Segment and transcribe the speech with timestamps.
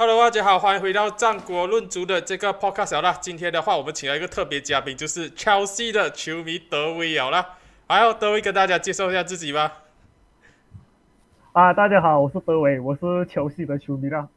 [0.00, 3.18] Hello，大家好，欢迎回到战国论足的这个 podcast 啦。
[3.20, 7.56] 今天的话，我们请来一个特别嘉宾，就是 Chelsea 的球迷德威了啦。
[7.88, 9.78] 还有德威跟大家介绍一下自己吧。
[11.50, 14.28] 啊，大家好，我是德威，我是球系的球迷啦。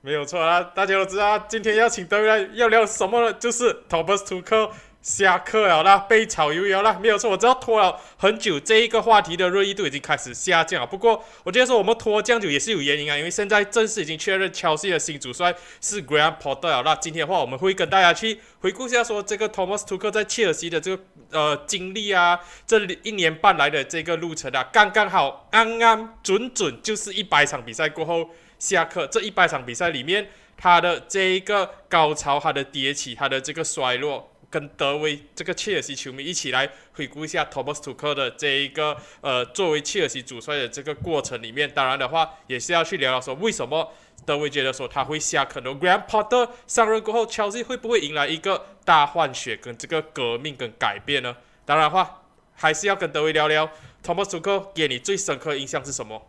[0.00, 3.32] 没有错啊，大家都知道，今天要请德威来要聊什么呢？
[3.34, 4.72] 就是 Thomas 图克。
[5.04, 10.88] 下课了啦，被炒油油了，没有错，我知道拖了很久，这一个话题的热议度已经开始下降。
[10.88, 16.82] 不过，我觉得说我们拖这样久也是有原因啊，因为现在正式已经确认，切西的新主帅是 Graham Potter 了。
[16.82, 29.06] 那今天的话，我们会跟大家去回顾一下说这个 Thomas Tuchel 在切尔西的这个呃经历啊，这一年半来的这个路程啊，刚刚好，安安准准就是一百场比赛过后下课。
[29.08, 34.30] 这一百场比赛里面，他的这一个高潮，他的迭起，他的这个衰落。
[34.54, 43.92] 跟德威这个切尔西球迷一起来回顾一下 Thomas Tuchel 的这一个呃作为切尔西主帅的这个过程里面，当然的话也是要去聊聊说为什么
[44.24, 51.36] 德威觉得说他会下可能 Graham Potter 上任过后，切尔西会不会迎来一个大换血跟这个革命跟改变呢？
[51.64, 52.22] 当然的话
[52.54, 53.68] 还是要跟德威聊聊
[54.04, 56.22] Thomas Tuchel 给你最深刻印象是什么？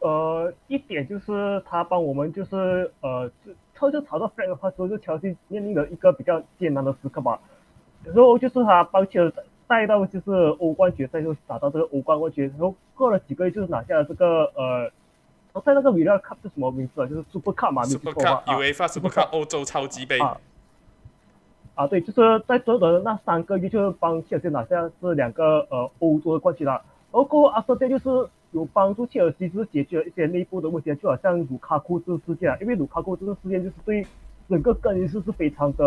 [0.00, 3.32] 呃，一点就是他帮我们就是呃。
[3.80, 7.40] 后就炒到 Frank 的话，所以就乔西面临了一个比较艰难的时刻吧。
[8.04, 9.32] 然后就是他帮切尔
[9.66, 12.48] 带到就是欧冠决赛，就打到这个欧冠冠军。
[12.50, 14.90] 然后过了几个月，就是拿下了这个呃，
[15.64, 17.06] 在那个 v i l l a Cup 是什么名字啊？
[17.06, 20.18] 就是 Super Cup 嘛，Super Cup，UEFA Super Cup 欧洲超级杯。
[21.74, 26.72] 啊，对，就是在短短的那三个月，就是帮切尔西拿下这两个呃欧洲的冠军了。
[26.72, 28.28] 然后过后阿瑟这就是。
[28.52, 34.04] 有帮助切尔西就是解决了一些内部的问题，就好像卢卡库这个事件啊，因为卢卡库这个事件就是对
[34.48, 35.84] 整个更衣室是非常的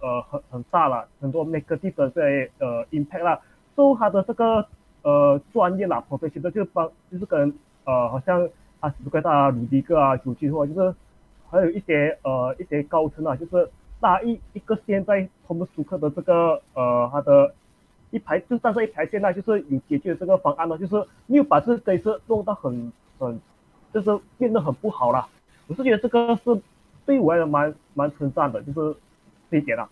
[0.00, 3.40] 呃很很大了，很多 negative 的在呃 impact 啦，
[3.74, 4.66] 受他的这个
[5.02, 8.46] 呃专业啦，professional 就帮就是跟呃好像
[8.80, 10.94] 阿斯奎达、鲁迪格啊、主席的话，就是
[11.48, 17.54] 还有一些呃一些高层啊，就是搭一一个现在他们苏克的这个呃他的。
[18.14, 20.94] 一排就但是一排，现在就是有解决这个方案了，就是
[21.26, 23.40] 没有把这个是弄到很很，
[23.92, 25.28] 就是变得很不好了。
[25.66, 26.62] 我是觉得这个是
[27.04, 28.96] 对我来讲蛮蛮称赞的，就是
[29.50, 29.88] 这一点了。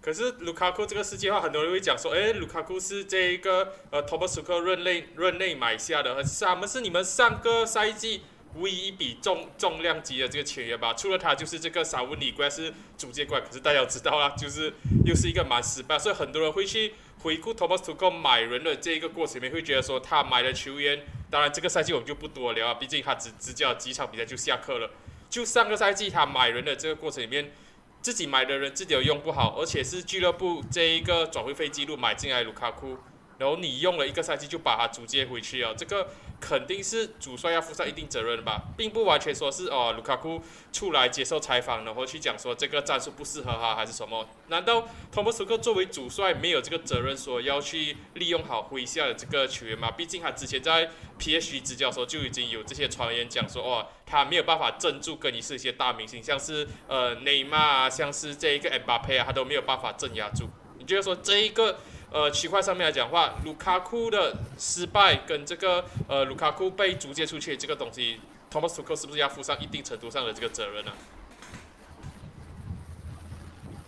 [0.00, 8.22] 可是卢卡库这个事件的话，很多人会讲说，哎，卢卡库是这一个呃托马斯克任内任内买下的，是他们是你们上个赛季
[8.56, 10.94] 唯一一笔重重量级的这个签约吧？
[10.94, 14.72] 除了他，就是这个萨文里怪是主接怪，可是大家知道啦，就是
[15.04, 16.94] 又是一个蛮失败，所以很多人会去。
[17.22, 24.90] 回顾 Thomas Tuchel 买人的这一个过程里面，会觉得说他买的球员，当然这个赛季我们就不多聊啊，毕竟他只执教几场比赛就下课了。
[25.28, 27.52] 就上个赛季他买人的这个过程里面，
[28.00, 32.96] 自己买的人自己又用不好，而且是俱乐部这一个转会费记录买进来卢卡库。
[33.40, 36.08] 然后你用了一个赛季就把他租借回去啊，这个
[36.38, 44.28] 肯定是主帅要负上一定责任的吧，并不完全说是哦卢卡库出来接受采访，然后去讲说这个战术不适合他还是什么？
[44.48, 49.90] 难道托马斯克作为主帅没有这个责任说要去利用好麾下的这个球员吗？
[49.90, 60.44] 毕竟他之前在 PSG 执教的时候就已经有这些传言讲说哦他没有办法镇住跟你是一些大明星，像是呃内马尔啊，像是这一个恩巴佩啊，他都没有办法镇压住。
[60.78, 61.78] 你觉得说这一个？
[62.12, 68.18] 呃，区块上面来讲话，卢卡库的失败跟这个呃卢卡库被逐渐出去这个东西，
[68.50, 70.90] 托马斯图克是不是要负上一定程度上的这个责任呢？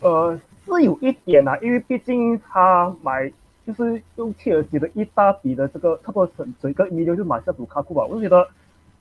[0.02, 3.28] 呃，是有一点啊，因为毕竟他买
[3.66, 8.48] 就是用切尔西的一大笔的这个差不多整整个一流就买下卢卡库吧，我就觉得，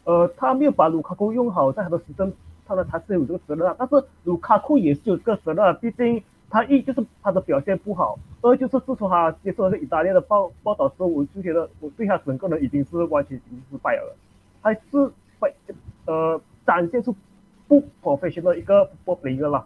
[0.06, 2.34] 呃，他没有把卢卡库用好，在他的时政，
[2.68, 6.24] 他的他是有这个责任啊，但是卢卡库也是有这个责任啊，毕竟。
[6.52, 14.16] 他一就是他的表现不好，二就是自从他接受了意大利的报报道之后，我就觉得我对他整个人已经是完全已经失败了，
[14.62, 15.56] 还是被
[16.06, 17.16] 呃展现出
[17.68, 19.66] 不 professional 的一个不一个了。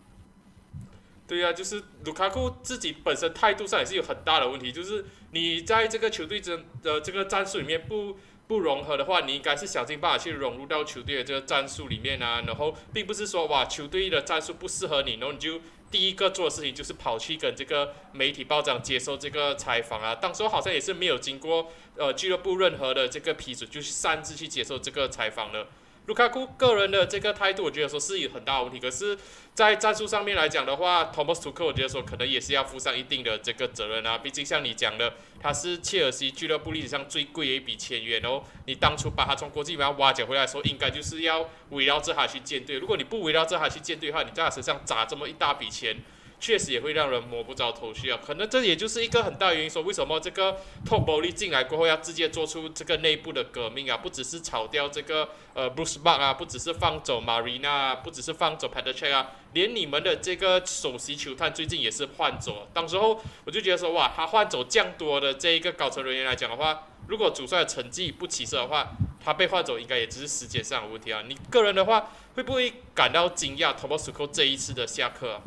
[1.28, 8.16] 对呀，就是卢卡库自己本身态度上也是有很大的问题，就是你在这个球队中的这个战术里面不
[8.48, 15.60] 不融合的话，你应该是想尽办法去融入到球队的这个战术里面啊，然后并不是说哇球队的战术不适合你，然后你就。
[15.92, 25.68] 第一个做的事情就是跑去跟这个媒体报章接受这个采访啊，当时好像也是没有经过呃俱乐部任何的这个批准，就是擅自去接受这个采访了。
[26.06, 28.80] 卢卡库个人的这个态度，我觉得说是有很大问题。
[28.80, 29.18] 可是，
[29.56, 34.20] 在战术上面来讲的话，Thomas to 克我觉得说可能也是要负上一定的这个责任啊。
[34.20, 42.78] 毕竟像你讲的，他是切尔西俱乐部历史上最贵的一笔签约，然后你当初把他从国际米兰挖掘回来的时候，应该就是要围绕着他去建队。
[42.78, 45.98] 如果你不围绕着他去建队的话，你在他身上砸这么一大笔钱，
[46.46, 48.20] 确实也会让人摸不着头绪啊。
[48.24, 50.56] 可能这也就是一个很大原因，说为什么这个
[50.86, 62.68] Top b o l y 进来过后要直接做出这个内部的革命啊，不只是炒掉这个呃 Bruce Buck 啊，不只是放走 Marina，不只是放走 Patrick 啊，连你们的这个首席球探最近也是换走。
[62.72, 68.92] 当时候我就觉得说，哇，他换走这样多的这一个高层人员来讲的话，如果主帅的成绩不起色的话，
[69.24, 71.24] 他被换走应该也只是时间上的问题啊。
[71.28, 75.42] 你个人的话，会不会感到惊讶 t o m a s u k o 这一次的下课？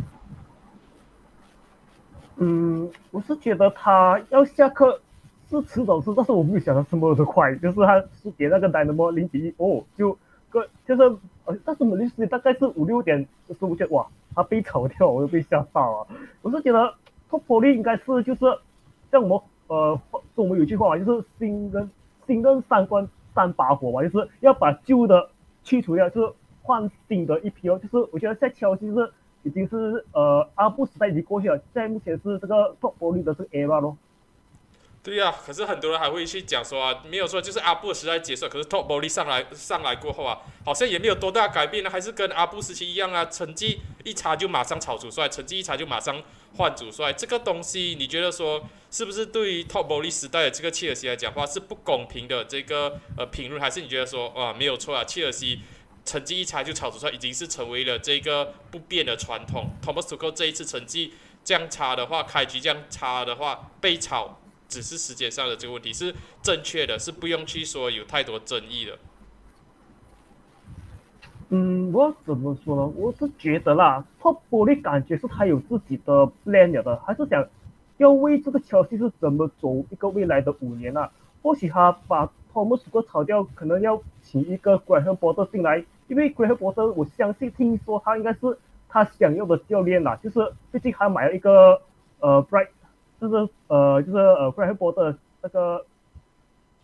[2.41, 5.01] 嗯，我是觉得他要下课
[5.51, 10.17] 是迟早是，但是我没有想到这么的快，就是他输给那个 Dynamo 零比一，哦，就
[10.49, 11.03] 个就是
[11.47, 14.07] 呃，但是我们律师大概是五六点的时候，就哇，
[14.37, 16.07] 他被炒掉，我就被吓到了。
[16.41, 16.95] 我是觉得
[17.29, 18.41] Top p o l y 应该是就是
[19.11, 20.01] 像我们呃，
[20.37, 21.91] 中我们有句话嘛，就是新人
[22.25, 25.29] 新任三关三把火嘛，就是要把旧的
[25.65, 26.33] 去除掉，就是
[26.63, 27.81] 换新的一批哦。
[27.83, 29.11] 就是我觉得在敲击是。
[29.49, 33.97] 已经是呃阿布时代已经过去了，现在目前是这个 Top Boy 的是 era 咯。
[35.01, 46.21] 对呀，可是很多人还会去讲说啊，没有说就是阿布时代结束，可是 Top Boy 上来上来过后啊，好像也没有多大改变呢，还是跟阿布时期一样啊，成绩一差就马上炒主帅，成绩一差就马上
[46.57, 55.61] 换主帅，这个东西你觉得说是不是对于 Top Boy 时代的这个切尔西来讲话是不公平的这个呃评论，还是你觉得说啊没有错啊，切尔西？
[56.05, 59.71] 成绩一差就炒出来，已经是成为了这个不变的传统。
[59.83, 61.13] Thomas Tuchel 这一次成绩
[61.45, 68.99] 这样差的话，开局这样差的话，被炒只是时间上的这个问题，是正确的，是不用去说有太多争议的。
[71.51, 72.87] 嗯，我怎么说呢？
[72.95, 77.49] 我是觉得啦，Top 波利感觉是他有自己的 plan 了的，还是想
[77.97, 81.11] 要为这个消息是怎么走一个未来的五年啊？
[81.43, 88.59] 或许他把托马斯哥炒掉，可能要请一个 Graham b o t e r 进来，因为 Graham b o t e r 我相信听说他应该是
[88.89, 91.81] 他想要的教练啦，就是毕竟他买了一个
[92.21, 92.69] 呃 Bright，
[93.21, 95.85] 就是呃就是呃 Graham b o t e r 那个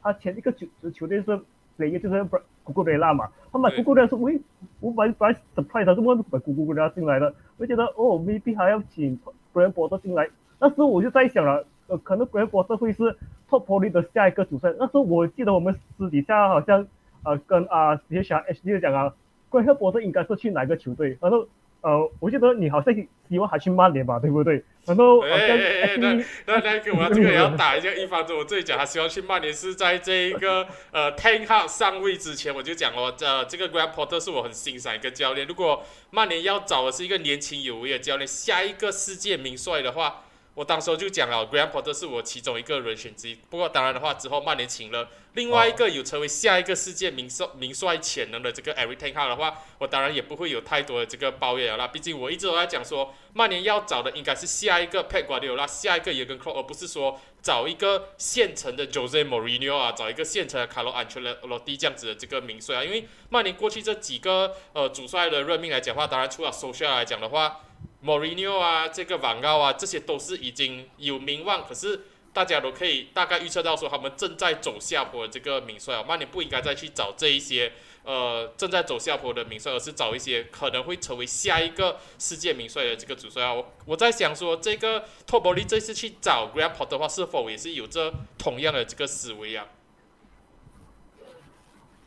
[0.02, 1.40] 他前一个球球队是
[1.76, 2.42] 哪个就是 Bright。
[2.64, 4.40] 古古拉嘛，他买谷歌雷拉候喂，
[4.80, 7.34] 我买买 surprise，怎么买古古雷拉进来的？
[7.58, 9.20] 我觉得哦，未必还要请
[9.52, 10.26] Brian Porter 进来。
[10.58, 13.02] 那时候我就在想了，呃，可能 Graham Potter 会是
[13.48, 14.72] Top Poly 的下一个主帅。
[14.78, 16.86] 那时候我记得我们私底下好像。
[17.26, 19.10] 呃，跟啊，直接想 H D 讲啊，
[19.48, 21.16] 关赫博士应该是去哪个球队？
[21.22, 21.48] 然后，
[21.80, 22.94] 呃，我记得你好像
[23.30, 24.62] 希望还去曼联吧，对不对？
[24.84, 26.12] 然后，哎哎哎，那
[26.44, 35.46] 那那个我要这个也要打一下一方子，我这里讲他希望去曼联是在这一个呃 Ten Hag 上位之前，我就讲哦，这这个 Graham Potter 是我很欣赏一个教练。
[35.46, 40.24] 如果曼联要找的是一个年轻有为的教练，下一个世界名帅的话。
[40.54, 43.34] 我当时就讲了，Graham Potter 是我其中一个人选之一。
[43.34, 51.88] 不过当然的话，之后曼联请了另外一个有成为下一个世界名帅名帅潜能的这个 Eric Ten Hag 的话，我当然也不会有太多的这个抱怨了啦。
[51.88, 62.84] 毕竟我一直都在讲说，曼联要找的应该是下一个 Pep Guardiola，下一个 Jurgen Klopp，而不是说找一个现成的 Jose Mourinho 啊，找一个现成的 Carlo Ancelotti 这样子的这个名帅啊。
[62.84, 67.60] 因为曼联过去这几个呃主帅的任命来讲话，当然除了 s o c i a l 来讲的话。
[68.04, 72.02] 莫里尼奥啊，这个广告啊，这些都是已经有名望，可是
[72.34, 77.72] 大家都可以大概预测到说他们正在走下坡的这个名帅啊，曼联不应该再去找这一些
[78.02, 83.54] 呃正在走下坡的名帅，而是找一些可能会成为下一个世界名帅的这个主帅啊。
[83.54, 89.66] 我我在想说，这个托博利这次去找 Graham Potter 的话，是否也是有着同样的这个思维啊？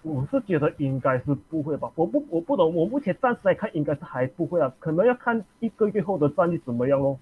[0.03, 7.19] 我是觉得应该是不会吧，我不我不懂，我目前暂时来看应该是还不会啊，可能要看一个月后的战绩怎么样咯。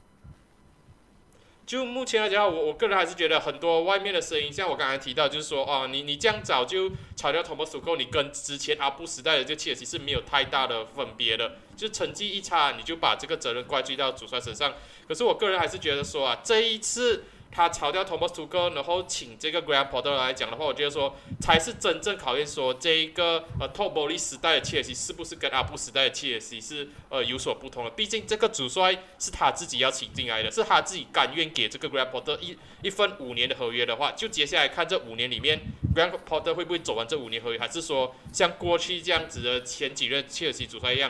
[1.65, 14.73] 就目前来讲，我我个人还是觉得很多外面的声音，像我刚才提到，就是说哦，你你这样早就炒掉 Thomas Tuchel，你跟之前阿布时代的这切尔西是没有太大的分别的，就成绩一差，你就把这个责任怪罪到主帅身上。
[15.07, 17.23] 可是我个人还是觉得说啊，这一次。
[17.55, 27.89] 他炒掉 Thomas Tuchel，然后请这个 Grand Potter 来讲的话，我觉得说才是真正考验说这一个呃 Top b o l y 时代的切尔西是不是跟阿布时代的切尔西是呃有所不同的。
[27.91, 35.61] 毕竟这个主帅是他自己要请进来的，是他自己甘愿给这个 Grand Potter 一一份五年的合约的话，就接下来看这五年里面
[35.95, 41.09] Grand Potter 会不会走完这五年合约，还是说像过去这样子的前几任切尔西主帅一样，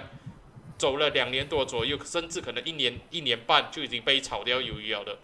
[0.77, 5.17] 走了两年多左右，甚至可能一年一年半就已经被炒掉鱿鱼了的。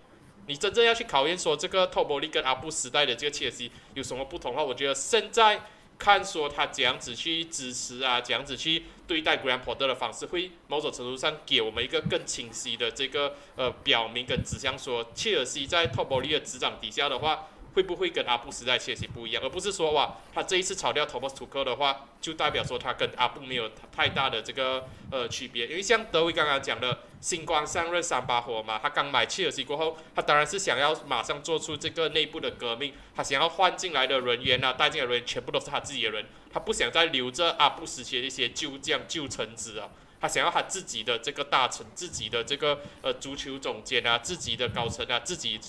[0.51, 5.61] 你真正要去考验说这个托博利跟阿布时代的这个切尔西有什么不同的话，我觉得现在
[5.97, 25.67] 看说他怎样子去支持啊，怎样子去对待 Grand Porter 的方式，会某种程度上给我们一个更清晰的这个呃表明跟指向说，切尔西在托博利的执掌底下的话，会不会跟阿布时代切尔西不一样，而不是说哇，他这一次炒掉 Thomas Tuchel 的话，就代表说他跟阿布没有太大的这个呃区别。
[25.67, 45.59] 因为像德维刚刚讲的，星光上任三把火嘛，他刚买切尔西过后，他当然是想要马上做出这个内部的革命，他想要换进来的人员啊，带进来的人全部都是他自己的人，他不想再留着阿布时期的一些旧将旧臣子啊，他想要他自己的这个大臣，自己的这个呃足球总监啊，自己的高层啊，自己。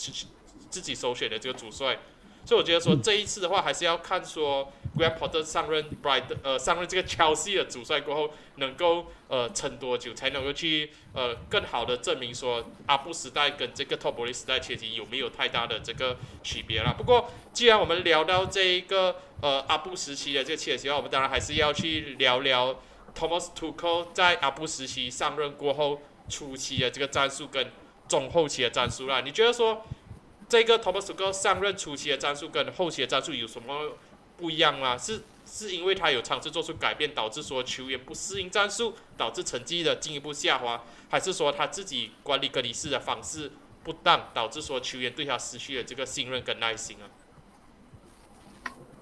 [0.73, 1.99] 自己首选的这个主帅，
[2.47, 16.95] 所以我觉得说这一次的话，还是要看说 Graham Potter 上任 Bright 呃上任这个 Chelsea 的主帅过后，能够呃撑多久，才能够去呃更好的证明说阿布时代跟这个托博利时代切实有没有太大的这个区别啦。
[16.97, 22.81] 不过既然我们聊到这一个呃阿布时期的这个切尔西的话，我们当然还是要去聊聊
[23.15, 26.01] Thomas Tuchel 在阿布时期上任过后
[26.31, 27.71] 初期的这个战术跟
[28.09, 29.21] 中后期的战术啦。
[29.21, 29.85] 你觉得说？
[30.53, 33.93] 这个 Thomas Tuchel 上任初期的战术跟后期的战术有什么
[34.37, 34.99] 不一样吗？
[34.99, 43.51] 是是因为他有尝试做出改变，导致说球员不适应战术，导致成绩的进一步下滑，还是说他自己管理更衣室的方式
[43.83, 47.09] 不当，导致说球员对他失去了这个信任跟耐心啊？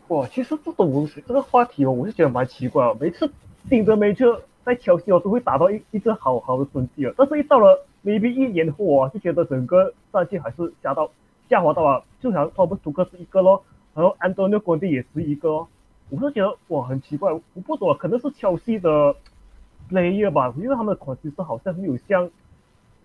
[0.07, 2.97] 哇，其实这种这个话题哦，我是觉得蛮奇怪哦。
[3.01, 3.29] 每次
[3.69, 4.25] 顶着梅切
[4.65, 11.11] 在挑戏哦，都会打到一一个好好的成绩啊，但是一到了 maybe 一年后啊，就觉得整个战绩还是下到。
[11.51, 15.69] 下滑到啊，就像托布图克是一个咯，然后安东尼奥昆蒂也是一个咯，
[16.09, 19.15] 我是觉得哇很奇怪，我不懂，可能是切西的
[19.91, 22.31] player 吧，因为他们的款其实好像没有像，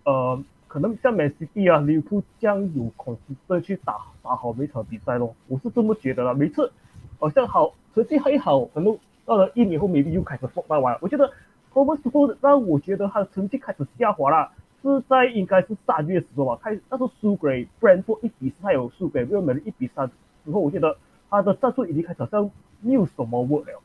[0.04, 6.32] 呃，可能像梅西蒂啊、利物浦这样有款式的去打打好每场比赛咯，我是这么觉得的。
[6.32, 6.72] 每次
[7.18, 11.32] 好像好成绩还好，可能到了一年后，，maybe 又开始放完，我觉得
[11.72, 14.52] 托布图克让我觉得他的成绩开始下滑了。
[14.94, 20.10] 是在应该是三月时候吧，他那时候输给 Brentford 一比四，他有输给 Real Madrid 一比三
[20.44, 20.96] 之后，我觉得
[21.30, 22.50] 他的战术已经开始好像
[22.80, 23.80] 没有什么 work 了。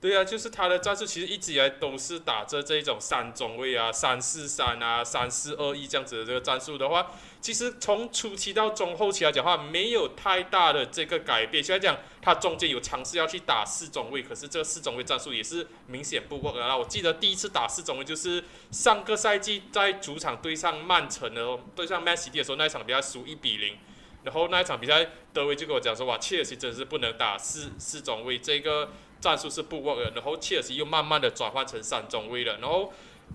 [0.00, 11.62] 对啊，就是他的战术其实一直以来都是打着这种三中卫啊、三四三啊、三四二一这样子的这个战术的话，其实从初期到中后期来讲的话，没有太大的这个改变。
[11.62, 16.74] 虽然讲他中间有尝试要去打四中卫，可是这个四中卫战术也是明显不 work 啊。
[16.74, 23.76] 我记得第一次打四中卫就是上个赛季在主场对上曼城的对上曼城的时候那一场比赛输一比零，
[24.24, 28.90] 然后那一场比赛德威就跟我讲说，哇，切尔西真是不能打四四中卫这个。
[29.20, 32.58] 战术是不 work 的，然后切尔西又慢慢的转换成三中卫了。
[32.58, 32.92] 然后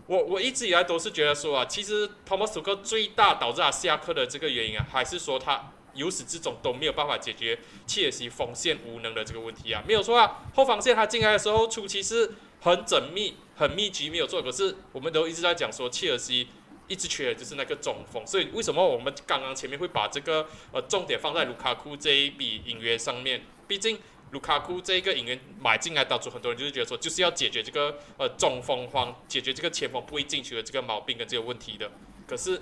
[0.08, 9.82] 我我一直以来都是觉得说啊，其实托马斯克最大导致他下课的这个原因啊，还是说他由始至终都没有办法解决切尔西锋线无能的这个问题啊。
[9.88, 14.42] 没有错啊，后防线他进来的时候初期是很缜密、很密集，没有错。
[14.42, 16.50] 可是我们都一直在讲说切尔西
[16.88, 23.46] 一直缺的就是那个中锋，所以为什么我们刚刚前面会把这个呃重点放在卢卡库这一笔引援上面？
[23.68, 24.00] 毕竟。
[24.32, 31.90] 卢卡库这一个引援买进来，导致很多人就是觉得说，就是要解决这个呃中锋方，解决这个前锋不会进球的这个毛病跟这个问题的。
[32.28, 32.62] 可是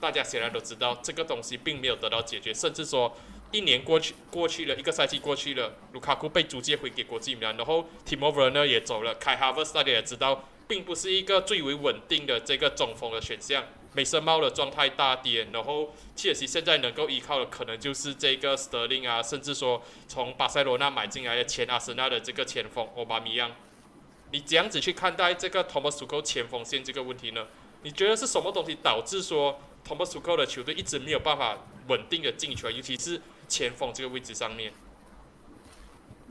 [0.00, 3.16] 大家显然都知道，这个东西并没有得到解决，甚至说
[3.52, 13.64] 一年过去过去了，一个赛季过去了，卢卡库被租借回给国际米兰，然后 Timo Werner 也走了，开哈弗斯大家也知道，并不是一个最为稳定的这个中锋的选项。
[13.94, 23.50] 美森猫的状态大跌，然后切尔西现在能够依靠的可能就是这个斯特林啊，甚至说从巴塞罗那买进来的前阿森纳的这个前锋奥巴米扬。
[24.30, 27.46] 你这样子去看待这个托马斯库前锋线这个问题呢？
[27.82, 31.56] 你觉得是什么东西导致说托马斯库的球队一直没有办法
[31.88, 34.70] 稳定的进球，尤其是前锋这个位置上面？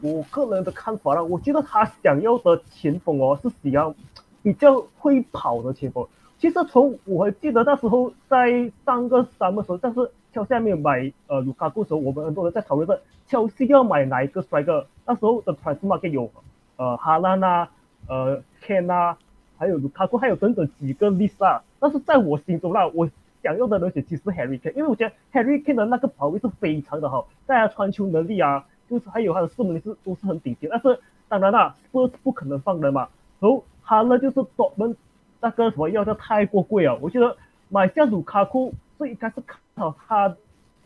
[0.02, 3.96] 我个人的看法呢，我觉得他想要的前锋哦，是比较
[4.44, 6.08] 比较会跑的前锋。
[6.40, 14.86] 其实从我记得那时候在上个三的时候，但是乔下面买呃卢卡库的时候，我们很多人在讨论说乔西要买哪一个帅哥。
[15.06, 16.30] 那时候的 price market 有
[16.76, 17.68] 呃哈兰啊、
[18.08, 19.18] 呃 Ken 啊，
[19.58, 21.64] 还有卢卡库，还有等等几个 list 啊。
[21.80, 23.10] 但是在我心中啦，我
[23.42, 30.68] 想要的人选其实是 Harry Kane，因为我觉得 Harry Kane 的那个跑位是非常的好，大家传球能力啊，就是还有他的射门是都是很顶级。
[30.68, 33.08] 但是当然啦，，spurs 不可能放人嘛。
[33.40, 34.96] 然后哈勒就是专门。
[35.40, 36.98] 那个什么药价太过贵啊！
[37.02, 37.38] 我觉得
[37.70, 40.28] 买下卢卡库是应该是看到他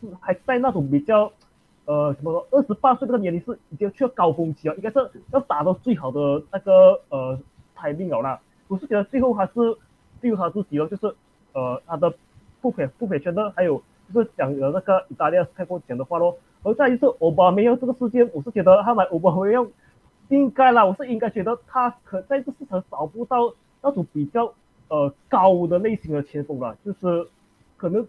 [0.00, 1.32] 是还在那种比较
[1.86, 7.38] 呃什么二十八岁这个年龄是已经去了高峰期啊，应该是要打到最好的那个呃
[7.74, 8.40] 排名了啦。
[8.68, 9.52] 我是觉得最后还是
[10.20, 11.14] 最后他自己了，就是
[11.52, 12.12] 呃他的
[12.60, 13.82] 不赔不赔圈的，还有
[14.12, 16.36] 就是讲的那个意大利开过讲的话咯。
[16.62, 19.66] 而再一次奥巴梅扬这个事件，我是觉得他买奥巴梅扬
[20.28, 23.54] 应该啦，我是应该觉得他可在这市场找不到。
[23.82, 24.52] 那种比较
[24.88, 27.28] 呃高的类型的前锋啦，就是
[27.76, 28.06] 可能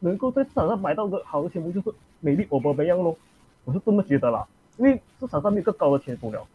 [0.00, 3.16] 能够在市场上买到的好的前锋就是美丽欧巴梅扬咯，
[3.64, 6.46] 我是这么觉得啦，因为市场上面更高的前锋了。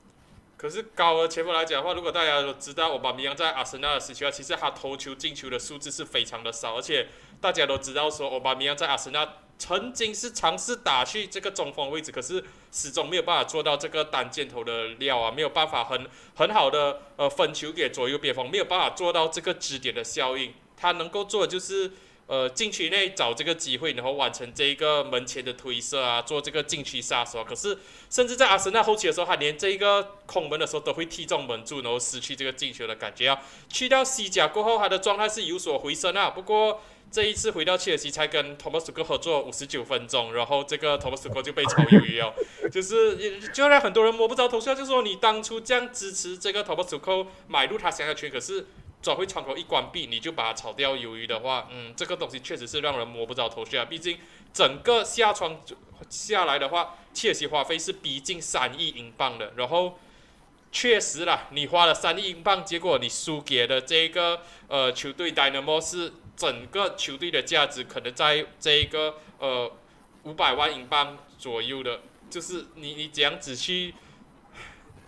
[0.57, 7.07] 可是高的前锋来讲的话，如果大家都知道，奥巴梅扬在阿森纳的时期啊，其实他投球进球的数字是非常的少，而且
[7.39, 9.23] 大家都知道说，奥巴梅扬在阿森纳
[9.57, 20.53] 曾经是尝试打去这个中锋位置，可是始终没有办法做到这个单箭头的料啊，没有办法很很好的呃分球给左右边锋，没有办法做到这个支点的效应。
[20.75, 21.91] 他能够做的就是。
[22.29, 27.41] 呃，禁区内找这个机会，然后完成这一个门前的推射啊，做这个禁区杀手。
[27.41, 27.77] 可是，
[28.09, 33.41] 甚至在阿森纳后期的时候，他连这一个空门的时候都会踢中门柱，然后失去这个进球的感觉啊。
[33.69, 36.29] 去掉西甲过后，他的状态是有所回升啊。
[36.29, 42.33] 不过这一次回到切尔西，才跟托马斯克合作五十九分钟，然后这个托马斯克就被炒鱿鱼了。
[42.71, 48.65] 就是就让很多人摸不着头绪，就说你当初这样支持这个托马斯克买入他想要圈，可是。
[48.99, 53.85] 转会窗口一关闭，你就把它炒掉鱿鱼的话，嗯，这个东西确实是让人摸不着头绪啊。
[53.85, 54.17] 毕竟
[54.51, 55.61] 整个下窗
[56.09, 59.53] 下来的话，切尔西花费是逼近三亿英镑的。
[59.55, 59.99] 然后
[60.71, 69.69] 确实啦，你花了三亿英镑，结果你输给的这个呃球队 Dynamo 是整个球队的价值可能在这一个呃
[70.23, 73.93] 五百万英镑左右的，就是你你这样子去，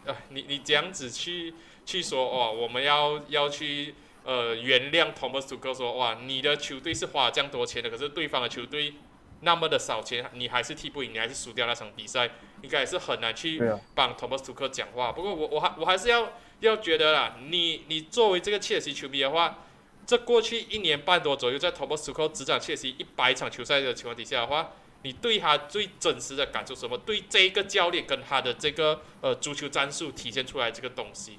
[0.05, 1.53] 啊，你你这样子去。
[1.86, 8.93] 去说哦，我们要要去呃原谅 Thomas Tuchel 说哇，你的球队是花这样多钱的，可是对方的球队
[9.39, 12.29] 那么的少钱，你还是踢不赢，你还是输掉那场比赛，
[12.62, 13.59] 应该也是很难去
[13.95, 15.12] 帮 Thomas Tuchel 讲话。
[15.12, 19.63] 不过我我还我还是要要觉得啦，你你作为这个切尔西球迷的话，
[20.10, 24.72] 这过去一年半多左右，在 Thomas Tuchel 执掌切尔西一百场球赛的情况底下的话，
[25.04, 26.98] 你对他最真实的感受什么？
[26.98, 31.38] 对这个教练跟他的这个呃足球战术体现出来这个东西。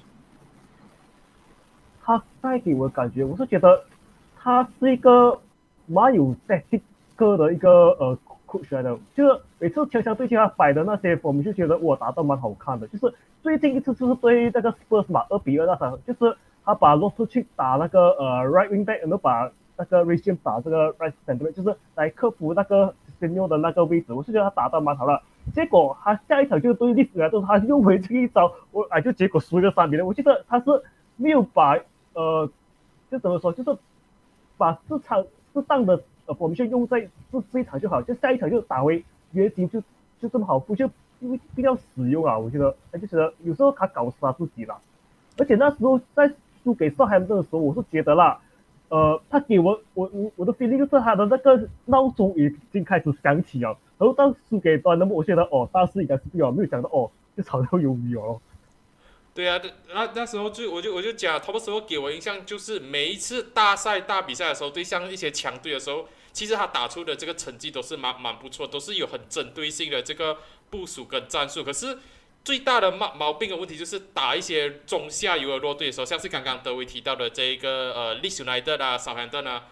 [2.01, 3.83] 他带给我的感觉，我是觉得
[4.37, 5.37] 他是一个
[5.87, 6.79] 蛮有在这
[7.17, 12.87] 个的一个呃酷炫的，就是每次悄悄对他摆的那些，我们就觉得我打的蛮好看的。
[12.87, 13.13] 就是
[13.43, 23.25] 最近一次就是对那个 Spurs 嘛，二比二那场，就是他把洛斯去打那个呃 right wing back，然后把那个 r a c i a n 打这个 right center，就是来克服那个 s
[23.25, 24.13] e n o 的那个位置。
[24.13, 25.21] 我是觉得他打的蛮好了。
[25.53, 30.05] 结果他下一场就对历史来说，他又回这一招，我哎就结果输一个三比零。
[30.05, 30.65] 我记得他是
[31.15, 31.77] 没有把。
[32.13, 32.45] 呃，
[33.09, 33.79] 就怎么说，就是
[34.57, 36.99] 把市场适当的呃，我们就用在
[37.31, 39.81] 这这一场就好，就下一场就打回原形，就
[40.19, 40.89] 就这么好，不就
[41.21, 44.77] 因为比较使用啊，我觉得他，就觉得有时候他搞死他自己了，
[45.37, 46.29] 而且那时候在
[46.63, 48.39] 输给上海的时候，我是觉得啦，
[48.89, 58.39] 呃，他给我我我我的 feeling 就是他的那个闹钟已经开始响起了，然后到输给端的，我觉得哦，大势应该是对哦，没有想到哦，就吵到鱿鱼哦。
[59.33, 59.61] 对啊，
[59.93, 70.35] 那那时候就我就我就讲，他那时候给我印象就是每一次大赛大比赛的时候，对像一些强队的时候，其实他打出的这个成绩都是蛮蛮不错，都是有很针对性的这个
[70.69, 71.63] 部署跟战术。
[71.63, 71.97] 可是
[72.43, 79.65] 最大的毛毛病的问题就是打一些中下游的弱队的时候，像是刚刚德威提到的这一个呃利斯莱德啊、少汉顿啊，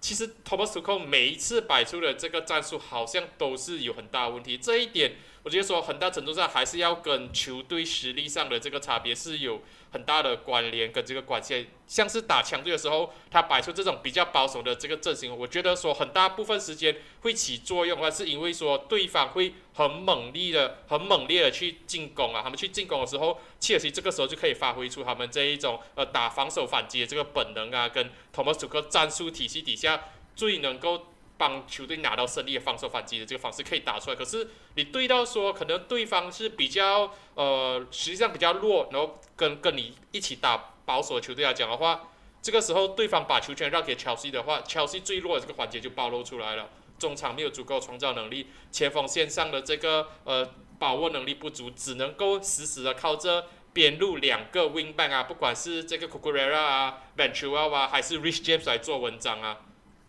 [0.00, 5.16] 其实 Thomas Tuchel 每一次摆出的这个战术好像都是有很大问题，这一点。
[5.44, 9.60] 我觉得说很大程度上还是要跟球队实力上的这个差别是有
[9.92, 11.68] 很大的关联跟这个关系。
[11.86, 22.40] 像是打强队的时候，他摆出这种比较保守的这个阵型，我觉得说很大部分时间会起作用，还是因为说对方会很猛烈的、很猛烈的去进攻啊。
[22.42, 30.04] 他们去进攻的时候，切尔西这个时候就可以发挥出他们这一种呃打防守反击的这个本能啊，跟托马斯克战术体系底下
[30.34, 31.08] 最能够。
[31.44, 42.08] 帮球队拿到胜利的防守反击的这个方式可以打出来，可是你对到说可能对方是比较呃实际上比较弱，然后跟跟你一起打保守的球队来讲的话，
[42.40, 58.66] 这个时候对方把球权让给乔西的话，乔西最弱的这个环节就暴露出来了，中场没有足够创造能力，前锋线上的这个呃把握能力不足，只能够死死的靠着边路两个 wing back 啊，不管是这个 c u c u r e r a 啊、Ventura 啊，还是 Rich James
[58.66, 59.58] 来做文章啊。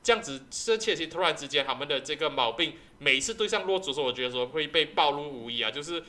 [0.06, 5.72] 这样子，这切尔西突然之间他们的这个毛病，每一次对上洛祖的时候，我觉得说会被暴露无遗啊。
[5.72, 6.04] 就是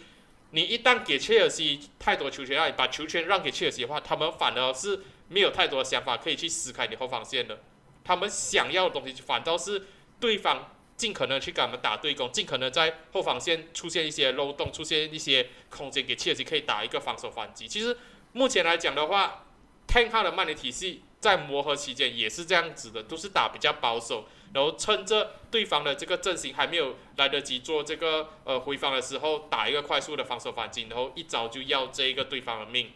[0.50, 7.58] 你一旦给切尔西太多球权让，把球权让给切尔西的话，他们反而是没有太多的想法可以去撕开你后防线的。
[8.04, 9.86] 他们想要的东西，反倒是
[10.20, 17.66] 对方尽可能去跟他们打对攻，尽可能在后防线出现一些漏洞，出现一些空间给切尔西可以打一个防守反击。
[17.66, 17.96] 其实
[18.34, 19.46] 目前来讲的话
[19.88, 21.00] ，Ten 哈的曼联体系。
[21.26, 32.92] 在磨合期间也是这样子的，都是打比较保守，然后趁着对方的这个阵型还没有来得及做这个呃回防的时候，打一个快速的防守反击，然后一招就要这一个对方的命。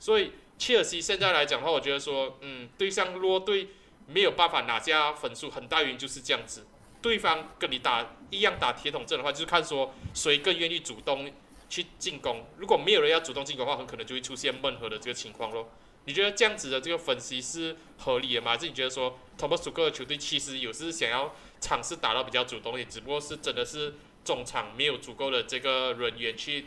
[0.00, 3.68] 所以切尔西现在来讲的话，我觉得说，嗯，对上弱队
[4.08, 6.66] 没有办法拿下分数，很大原因就是这样子。
[7.00, 11.30] 对方跟你打一样打铁桶阵的话，就是看说谁更愿意主动
[11.68, 12.44] 去进攻。
[12.56, 15.68] 如果没有人要主动进攻的话，很可能就会出现闷和的这个情况咯。
[16.08, 18.52] 你觉得这样子的这个分析是合理的吗？
[18.52, 23.92] 还是你觉得说托马斯克的球队其实有时想要尝试打到比较主动一点，只不过是真的是
[24.24, 26.64] 中场没有足够的这个人员去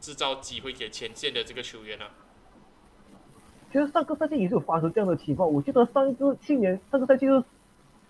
[0.00, 2.04] 制造机会给前线的这个球员呢？
[3.72, 5.48] 其实上个赛季也是有发生这样的情况。
[5.48, 7.44] 我记得上一次去年上个赛季是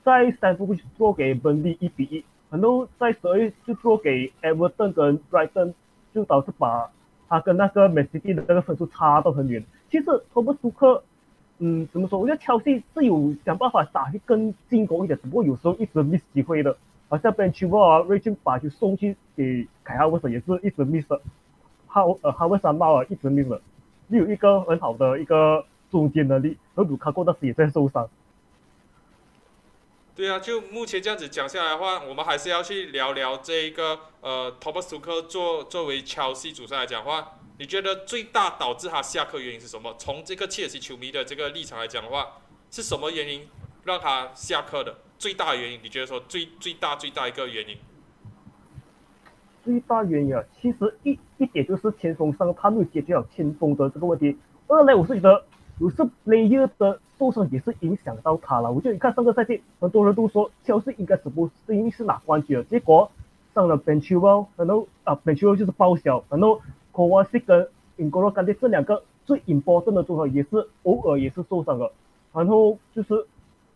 [0.02, 5.74] 在三福做给本地一比一，然后在十二就做给艾默顿跟布莱顿
[6.14, 6.90] 就导致把
[7.30, 9.64] 他跟那个 m a n c i t y 的那个分数差到很远。
[9.88, 11.02] 其实托马斯克，
[11.58, 12.18] 嗯，怎么说？
[12.18, 16.76] 我觉得切西是有想办法打去更进攻一点，只不过有时候一直 miss 机会的。
[17.08, 21.06] 好像 Ben c h i l w e l 啊、瑞金把球送去给凯哈沃森，也是一直 miss。
[21.86, 23.60] 哈呃哈沃森帽啊，一直 miss。
[24.08, 28.08] 没有一个很好的一个中间能力，而卢卡库当时也在受伤。
[30.20, 37.38] 对啊，就目前这样子讲下来的话，我们还是要去聊聊这一个呃托马斯克作作为切尔西主帅来讲的话。
[37.58, 39.94] 你觉得最大导致他下课原因是什么？
[39.98, 42.36] 从这个切尔西球迷的这个立场来讲的话，
[42.70, 43.48] 是什么原因
[43.84, 44.98] 让他下课的？
[45.18, 47.78] 最大的原因，你觉得说最最大最大一个原因？
[49.64, 54.36] 最大原因啊，其实一一点就是前锋上他没有解决好前锋的这个问题。
[54.68, 55.46] 二来，我是觉得
[55.80, 58.70] 有时 player 的受伤也是影响到他了。
[58.70, 63.10] 我就你看上个赛季，很多人都说切尔西应该是不是因为是拿冠军了，结果
[63.54, 66.60] 上了 Ben Chilwell，然后啊 Ben Chilwell 就是报销，然后。
[66.92, 71.92] 科瓦西跟英格罗甘迪这两个最 important 的组合也是偶尔也是受伤了，
[72.32, 73.24] 然后就是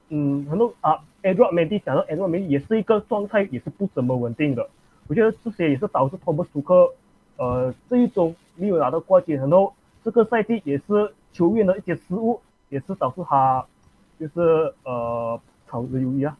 [0.08, 4.68] 嗯，然后啊，Edward Mendy 讲到 Edward Mendy 也是一个状态也是不怎么稳定的，
[5.06, 6.90] 我觉得这些也是导致托马斯克
[7.36, 9.72] 呃这一周没有拿到冠军，然后
[10.04, 13.64] 这个赛季也是球员的一些失误，也是导致他
[14.20, 16.36] 就是呃炒的鱿鱼啊，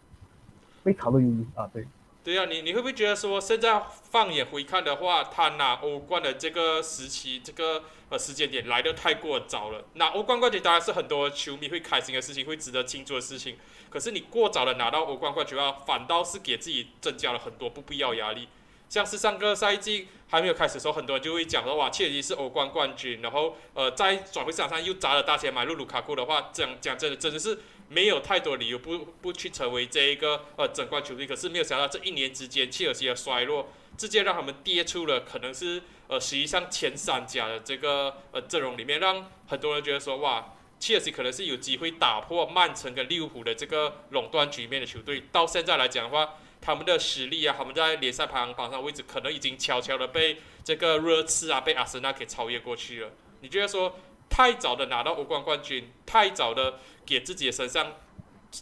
[0.83, 1.87] 被炒的鱿鱼啊，对。
[2.23, 9.85] 对呀，你你会不会觉得说，现在放眼回看的话，他拿欧冠的这个时期，这个呃时间点来的太过早了。
[9.95, 13.57] 拿欧冠冠军当然是很多球迷会开心的事情，会值得庆祝的事情。
[13.91, 18.49] 可是你过早的拿到欧冠冠军啊，反倒是给自己增加了很多不必要压力。
[18.95, 27.59] 像是上个赛季还没有开始的时候，很多人就会讲说，哇，切尔西是欧冠冠军，然后呃在转会市场上又砸了大钱买入卢卡库的话，讲讲真的，真的是。
[27.87, 45.25] 没有太多理由不不去成为这一个呃整冠球队，可是没有想到这一年之间切尔西的衰落，直接让他们跌出了可能是呃实际上前三甲的这个呃阵容里面，让很多人觉得说哇，切尔西可能是有机会打破曼城跟利物浦的这个垄断局面的球队。
[45.31, 53.11] 到现在来讲的话，他们的实力啊，他们在联赛排行榜上位置可能已经悄悄的被这个热刺啊，被阿森纳给超越过去了。
[53.43, 53.99] 你觉得说
[54.31, 56.81] 太早的拿到欧冠冠军，太早的？
[57.07, 57.93] 给自己的身上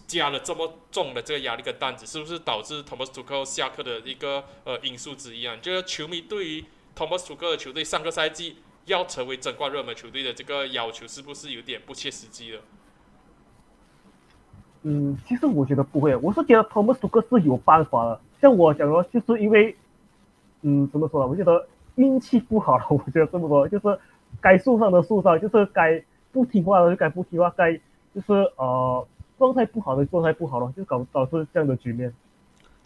[0.09, 5.55] 加了这么重的这个压力跟担子，是不是导致 Thomas Tuchel 下课的一个呃因素之一啊？
[5.55, 6.65] 你觉得球迷对于
[6.97, 12.63] Thomas Tuchel 的球队上个赛季要成为争冠热门球队的这个要求，是不是有点不切实际了？
[14.83, 18.21] 嗯，其实我觉得不会，我是觉得 Thomas Tuchel 是有办法的。
[18.41, 19.77] 像我讲说，就是因为，
[20.63, 21.27] 嗯，怎么说呢？
[21.27, 22.85] 我觉得运气不好了。
[22.91, 23.99] 我觉得这么说，就是
[24.41, 27.81] 该受伤的受伤，就是该不听话的就该不听话，该。
[28.15, 32.15] 就是呃状态不好的状态不好了，就搞导致这样的局面。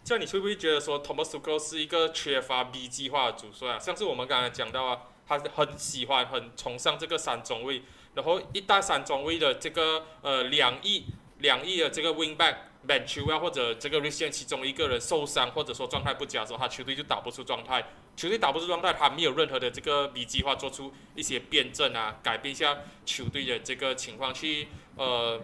[0.05, 3.77] 这样你会不会觉得说 Thomas Tuchel 是一个缺乏 B 计划的主帅啊？
[3.77, 7.81] 像是我们刚才讲到啊，他很喜欢很崇尚这个三中卫，
[8.13, 11.07] 然后一旦三中卫的这个呃两亿
[11.39, 12.55] 两亿的这个 wing back
[12.87, 17.83] Ventura 或者这个 r i c i a n 其中一个人受伤或者说状态不佳的时候，他球队就打不出状态。
[18.15, 24.67] 球队打不出状态，他没有任何的这个 B 计划做出一些辩证啊，改变一下球队的这个情况去。
[24.95, 25.39] 呃，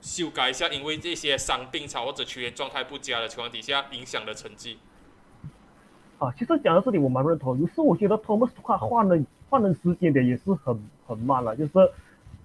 [0.00, 4.78] 修改一下，因为这些伤病潮或者球员状态不佳的情况底下，影响的成绩。
[6.18, 7.60] 啊，其实讲到这里，我蛮认同。
[7.60, 9.16] 有时我觉得 Thomas 他换了
[9.50, 11.72] 换人时间点也是很很慢了，就是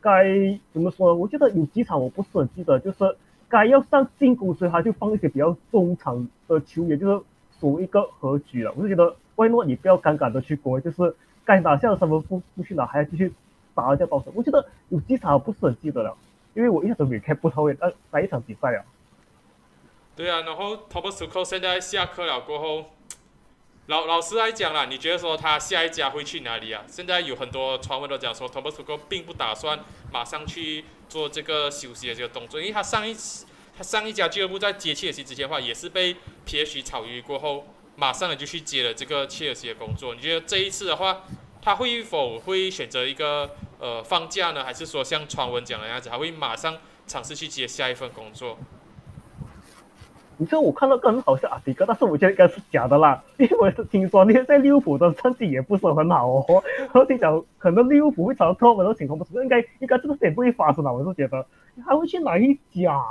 [0.02, 1.16] 该怎么说呢？
[1.16, 3.18] 我觉得有几场我不是很记得，就是
[3.50, 7.24] 该要上进攻时，他就放一些比较中场的球员，就是
[7.60, 8.74] 守一个和局了。
[8.76, 13.34] 我就觉得，外诺你不要尴尬的去攻，就是该拿下的三分不不去拿，还要继续
[13.74, 14.32] 打一下高手。
[14.36, 16.16] 我觉得有几场我不是很记得了。
[16.54, 18.84] 因为我一下都没看不到位，那哪一场比赛啊？
[20.16, 22.86] 对啊，然后 Thomas Tuchel 现在下课了过后，
[23.88, 26.84] 老老师来讲啦，你觉得说他下一家会去哪里啊？
[26.88, 29.80] 现在有很多传闻都讲说 Thomas Tuchel 并不打算
[30.12, 33.46] 马上去做这个休息的这个动作，因为他上一次
[33.78, 40.14] 他上一家俱乐部在接切尔西之前的话，也是被 P H 炒鱼过后，马上就去接了这个切尔西的工作。
[40.14, 41.24] 你觉得这一次的话，
[41.62, 43.50] 他会否会选择一个？
[43.80, 48.58] 呃，放假呢，还是说像传闻讲的样子，还会马上尝试去接下一份工作？
[50.38, 56.64] 你知道我看到个很好笑啊，迪哥，但是我觉得应该是假的啦， 因为我是听说那在利物浦的成绩也不是很好哦。
[56.78, 61.46] 然后听讲可能利物浦会炒到脱欧的情况，不是应该应该这个事也不会发生的，我是觉得
[61.86, 63.02] 还会去哪一家？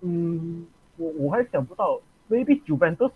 [0.00, 3.10] 嗯，我我还想不到，maybe 九班德，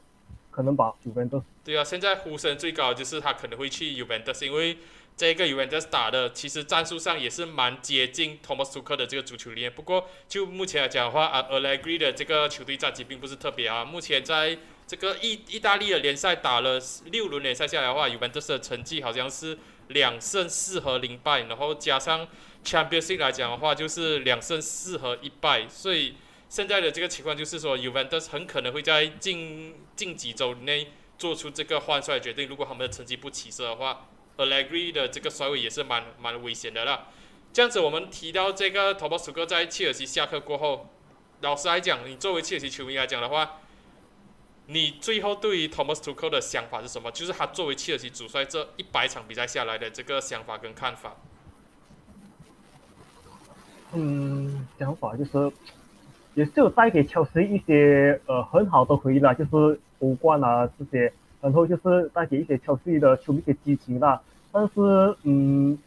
[0.50, 1.42] 可能吧，九班德。
[1.62, 4.76] 对啊，现在呼声最高就是他可能会去 Juventus，因为
[5.20, 9.70] 这个 Juventus 打的其实战术上也是蛮接近 Thomas Tuchel 的这个足球理念。
[9.70, 13.84] 不过就目前来讲的话，啊，Allegri 的这个球队战绩并不是特别啊。
[13.84, 14.56] 目前在
[14.86, 16.80] 这个意意大利的联赛打了
[17.12, 22.26] 六轮联赛下来的话，Juventus 的成绩好像是两胜四和零败，然后加上
[22.64, 25.68] Champions League 来讲的话，就是两胜四和一败。
[25.68, 26.14] 所以
[26.48, 30.88] 现在的这个情况就是说，Uvent 很可能会在近近几周内。
[31.18, 37.08] 做出这个换帅决定，如果他们的成绩不起色的话，Allegri 的这个帅位也是蛮蛮危险的啦。
[37.52, 40.88] 这样子，我们提到这个 Thomas 哥在切尔西下课过后，
[41.40, 43.58] 老实来讲，你作为切尔西球迷来讲的话，
[44.66, 47.10] 你最后对于 Thomas Tuchel 的想法是什么？
[47.10, 51.16] 就是他作为切尔西主帅这一百场比赛下来的这个想法跟看法。
[53.92, 55.52] 嗯，想法就是。
[56.36, 64.20] 也是有带给乔斯一些呃很好的回忆啦，就是欧冠啊这些，然后就是带给一些乔斯的球迷一些激情啦。
[64.52, 64.72] 但是
[65.22, 65.78] 嗯，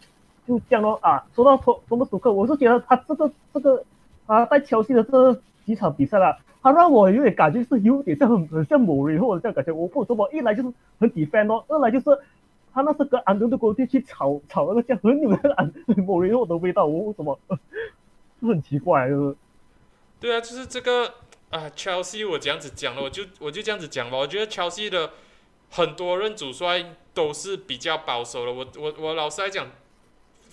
[0.47, 1.25] 就这样咯啊。
[1.35, 3.83] 说到托托马斯克，我是觉得他这个这个
[4.25, 5.33] 啊带乔西的这
[5.65, 9.71] 几场比赛啦，他让我有点感觉是有点像很像某人或者这样感觉。
[9.71, 12.05] 我不怎么一来就是很 defend 咯，二来就是
[12.73, 15.71] 他那是跟安东尼过去去炒炒那个像很牛的安
[16.07, 17.37] 某人或的味道，我怎么
[18.39, 19.35] 是很奇怪就是。
[20.19, 21.05] 对啊，就是这个
[21.49, 24.17] 啊，Chelsea 我这样子讲了，我就我就这样子讲吧。
[24.17, 25.09] 我觉得 Chelsea 的
[25.73, 28.51] 很多任主帅都是比较保守的。
[28.51, 29.71] 我我我老实来讲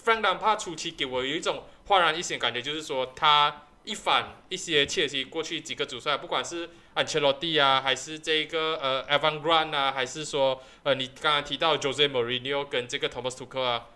[0.02, 12.64] ，Frank l a m p a 初期给我有一种焕然一新感觉，就是说他一反一些切尔西过去几个主帅，不管是安切洛蒂啊，还是这个呃 Evan g r a n 啊，还是说呃你刚刚提到 Jose Mourinho
[12.64, 13.86] 跟这个 Thomas Tuchel 啊。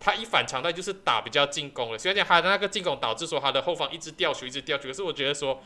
[0.00, 5.62] 他一反常态就是打比较进攻了，虽然讲他的那个进攻导致说他的后方一直掉球，一直掉球，可是我觉得说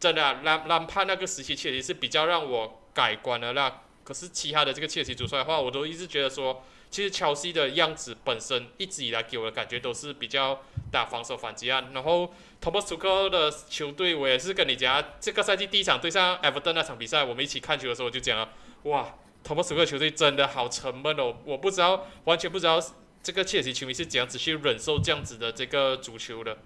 [0.00, 3.82] 真的，兰兰帕那个时期确实是比较让我改观的啦。
[4.04, 11.88] 可是其他的这个切尔西主帅的话，我都一直觉得说，其实乔西的样子本身一直以来给我的感觉都是比较打防守反击啊。
[11.92, 18.48] 然后托马斯图克的球队，我也是跟你讲，这个赛季第一场对上埃弗顿那场比赛，我们一起看球的时候我就讲了，
[18.84, 22.82] 哇，托马斯图克球队真的好沉闷哦，我不知道，完全不知道。
[23.22, 26.58] 这个切尔西球迷是怎样子去忍受这样子的这个足球的？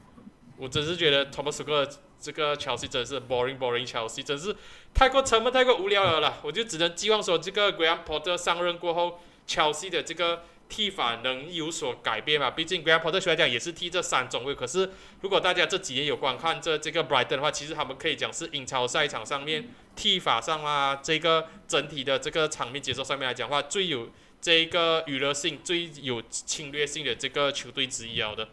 [0.56, 1.86] 我真是觉得 Thomas 哥
[2.20, 4.54] 这个乔西真是 boring boring 乔西，真是
[4.94, 6.38] 太过沉闷、太过无聊了啦！
[6.42, 12.50] 我就只能寄望说，这个 Graham Potter 上任过后，乔西的这个踢法能有所改变嘛？
[12.50, 24.08] 毕竟 Graham Potter 虽然讲也是踢这三中卫，可是如果大家这几年有观看这这个 Brighton 的话，其实他们可以讲是英超赛场上面踢法上啊，这个整体的这个场面节奏上面来讲话最有。
[24.38, 28.46] 这一个娱乐性最有侵略性的这个球队之一了，的，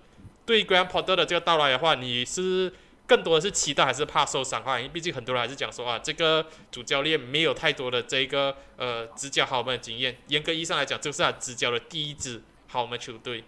[0.43, 2.73] 对 Graham Potter 的这个到来的话，你是
[3.05, 4.79] 更多的是期待还是怕受伤害？
[4.79, 10.15] 因为毕竟很多人还是讲说啊，这个主教练没有太多的这个呃执教豪门的经验。
[10.27, 13.43] 严格意义上来讲，这是他执教的第一支豪门球队。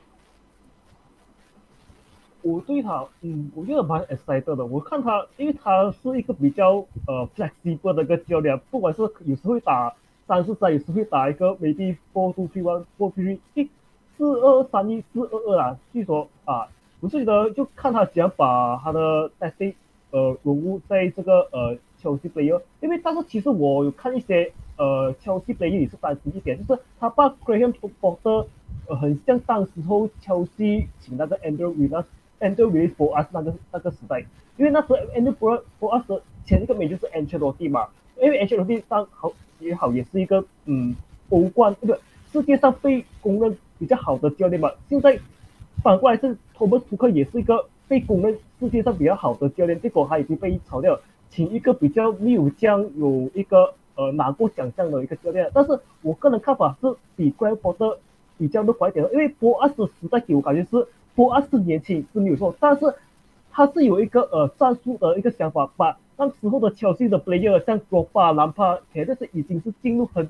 [2.41, 4.65] 我对他，嗯，我觉得蛮 excited 的。
[4.65, 9.93] 我看他，因为他是一个比较呃 flexible 的一个教练，不管是有时会打。
[10.27, 13.69] 三四三有时会打一个 maybe four two three one four three，诶，
[14.17, 16.67] 四二三一四二二啊，据说啊，
[17.05, 19.75] 我是觉得就看他怎样把他的 t a
[20.09, 28.47] 呃融入在这个呃乔西 player，因为但是其实我有看一些呃乔西 play 也是担心一点，就是他把 Graham Potter
[28.87, 34.25] 呃很像当时候乔西请那个 Andrew Willis，Andrew Willis for us 那个那个时代，
[34.57, 37.87] 因为那时候 Andrew for for us 前一个名就是 Ancelotti 嘛，
[38.19, 39.31] 因为 Ancelotti 当好。
[39.59, 40.93] 也好，也是一个嗯，
[41.29, 41.97] 欧冠这个
[42.29, 44.69] 世界上被公认比较好的教练嘛。
[44.89, 45.17] 现在
[45.81, 55.49] 反过来是托马斯图克也是一个被公认世界上比较好的教练，结果他已经被炒掉，请一个比较没有将有一个呃拿过奖项的一个教练。
[55.53, 57.99] 但是我个人看法是比格兰波特
[58.37, 62.93] 比较乐观一点，因为波阿斯时代给我感觉是波阿斯年轻是没有错，但是
[63.51, 65.97] 他是有一个呃战术的一个想法把。
[66.17, 70.29] 那时候的乔西的 player 像多巴、兰帕，肯定是已经是进入很，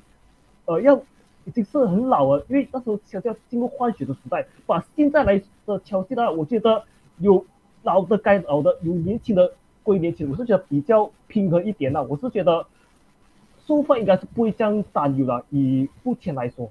[0.64, 1.00] 呃，要
[1.46, 4.46] 已经是很老了，因为那时候乔西要进入换血的时代。
[4.66, 6.84] 把现在来的乔西呢，我觉得
[7.18, 7.42] 有
[7.84, 12.02] 老的该老的，有年轻的归年轻，我是觉得比较平衡一点啦。
[12.02, 12.66] 我是觉得
[13.66, 16.70] 收费应该是不会这样担忧的，以目前来说。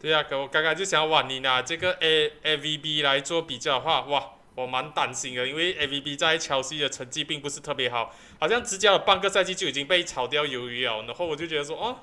[0.00, 4.30] 对啊，我刚刚就想往你拿这个 A A V B 来做比较的话，哇。
[4.56, 11.02] 我蛮担心的，因为 A V B 在乔西的成绩并不是特别好，好像执教了半个赛季就已经被炒掉鱿鱼了。
[11.08, 11.96] 然后我就觉得说，哦，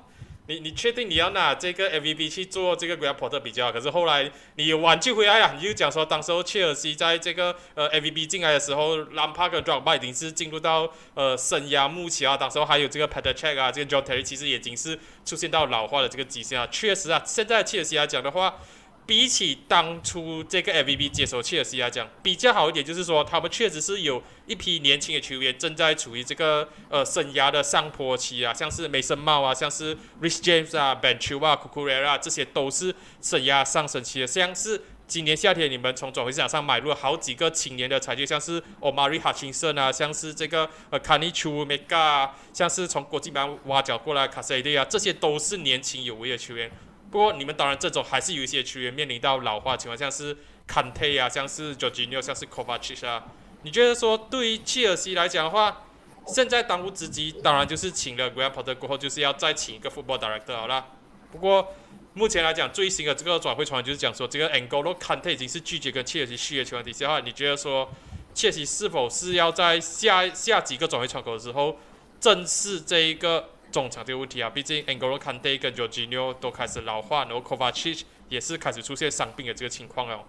[0.48, 3.70] 你你确定你要拿这个 MVP 去做这个 Grandpa 的比较？
[3.70, 12.36] 可是后来你挽救回来了，你就讲说，当时候切尔西在这个呃 MVP 进来的时候，兰帕跟 Drogba 已经是进入到呃生涯末期啊。
[12.36, 16.68] 当时候还有这个 Peter Check 啊，这个 John Terry 其实已经是出现到老化的这个迹象啊。
[16.72, 18.56] 确实啊，现在切尔西来讲的话。
[19.04, 34.26] 比起当初这个 FVB 接手切尔西来讲，比较好一点，就是说他们确实是有一批年轻的球员正在处于这个呃生涯的上坡期啊，像是梅森茂啊，像是 Rich James 啊，Ben Chua 啊，Kukurela 这些都是生涯上升期的。
[34.26, 46.70] 像是今年夏天你们从转会市场上买入了好几个青年的才俊，像是 Omari Hutchinson 啊，像是这个呃 Kani Chumega，像是从国际班挖角过来 c a s a d 啊，这些都是年轻有为的球员。
[47.12, 50.34] 不过你们当然这种还是有一些球员面临到老化情况，像是
[50.66, 53.22] 坎特啊，像是 j o r g i n o 像是 Kovacic 啊。
[53.64, 55.84] 你觉得说对于切尔西来讲的话，
[56.26, 60.86] 现在当务之急当然就是请了 Graham Potter 过后，就是要再请一个 Football Director 好了。
[61.30, 61.74] 不过
[62.14, 67.90] 目前来讲，最新的这个转会传闻就是讲说，这个 Angolo Kante 已经是拒绝跟切尔西续约情况底下的话，你觉得说
[68.32, 71.76] 切尔西是否是要在下下几个转会窗口的时候
[72.18, 73.50] 正视这一个？
[73.72, 80.20] 中场这个问题啊，毕竟 Angolo Kante 跟 Jorginho 都开始老化，然后 Kovacic 也是开始出现伤病的这个情况了。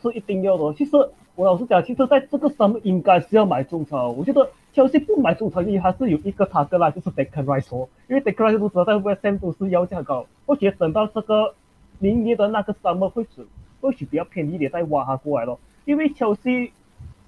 [0.00, 0.72] 是一定要的。
[0.74, 0.92] 其实
[1.34, 4.16] 我老实讲，其实在这个上面应该是要买中场。
[4.16, 7.88] 我觉得切西不买中场，因为还是有一个他的啦，就是 Declan Rice。
[8.08, 10.24] 因为 Declan Rice 都知道在 West Ham 都是要价高。
[10.46, 11.52] 或许等到这个
[11.98, 13.44] 明年的那个 summer 会是
[13.80, 15.58] 或许比较便宜一点再挖他过来咯。
[15.84, 16.72] 因为切西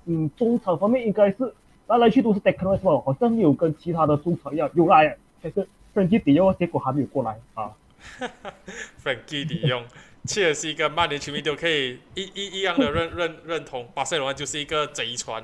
[0.04, 1.52] 嗯中场方面应该是。
[1.88, 7.72] 来来去都是 Declan Rice 好像没有跟其他的中场一样有来，但是 Frankie De Jong 结果还没有过来啊。
[9.02, 9.84] Frankie De Jong，
[10.24, 15.42] 切尔西跟曼联球迷都可以一一一样的认认认同，巴塞罗那就是一个贼船，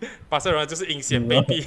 [0.28, 1.64] 巴塞罗那就是阴险卑鄙，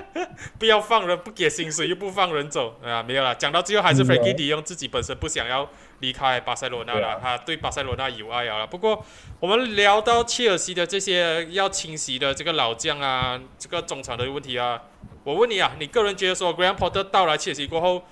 [0.58, 3.34] 不要放人，不给薪水又不放人走啊，没有了。
[3.34, 5.68] 讲到最后还是 Frankie De Jong 自己本身不想要。
[6.00, 8.66] 离开巴塞罗那了，他对巴塞罗那有爱啊。
[8.66, 9.04] 不过，
[9.38, 14.80] 我们聊到切尔西的这些要清洗的这个老将啊，这个中场的问题啊，
[15.24, 18.02] 我问你啊，你个人觉得说，Graham Potter 到来切尔西过后，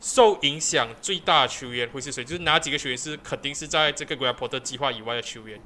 [0.00, 2.22] 受影响最大的球员会是谁？
[2.22, 5.60] 就是哪几个球员是肯定是在这个 Graham Potter 计划以外的球员？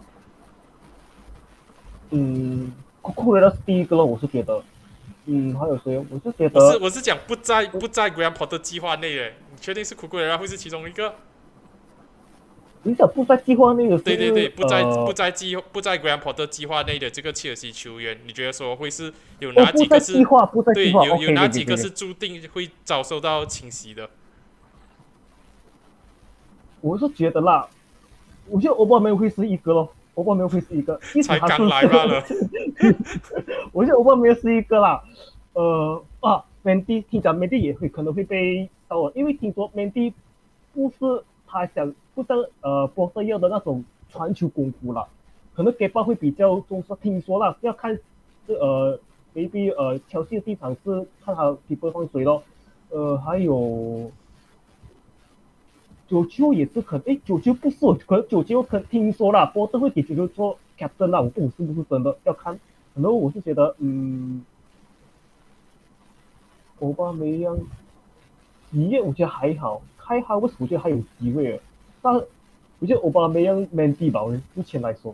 [2.09, 2.73] 嗯，
[3.07, 4.63] 库库雷拉是第一个了，我是觉得。
[5.27, 5.99] 嗯，还有谁？
[6.11, 6.61] 我是觉得。
[6.61, 11.15] 我是我是讲不在不在 Graham Potter 计划内的，你确定是库库雷拉会是其中一个？
[12.83, 13.99] 你想不在计划内的？
[13.99, 20.49] 对对对，不在不在计不在 Graham Potter 计划内的这个切尔西球员，你觉得说会是有哪几个是计划？
[20.73, 24.09] 对，有有哪几个是注定会遭受到侵袭的？
[26.81, 27.67] 我是觉得啦，
[28.47, 31.01] 我觉得欧巴梅会是一个咯，欧巴梅会是一个。
[31.15, 32.23] 一才刚来罢了。
[33.73, 35.03] 我觉得欧巴梅是一个啦，
[35.55, 40.13] 呃啊，Mandy 听讲 Mandy 也会可能会被刀，因为听说 Mandy
[40.75, 41.25] 不是。
[41.49, 45.07] 他想不像呃波特要的那种传球功夫了，
[45.55, 46.93] 可能给巴会比较重视。
[47.01, 47.97] 听说了要看
[48.49, 48.99] 这呃
[49.33, 52.43] maybe 呃乔西的地场是看他皮肤放水咯，
[52.91, 54.11] 呃还有
[56.09, 62.59] 九九也是可诶九九不是可能九九可听说了波特会给九九做 captain 啦，我不懂是不是真的要看。
[62.95, 64.45] 然后我是觉得嗯，
[66.79, 67.59] 欧巴梅扬，
[68.73, 69.83] 一月我觉得还好。
[69.99, 71.61] 开哈，我我觉得还有机会，
[72.01, 74.23] 但我觉得欧巴梅扬 man 地吧，
[74.55, 75.13] 目前来说。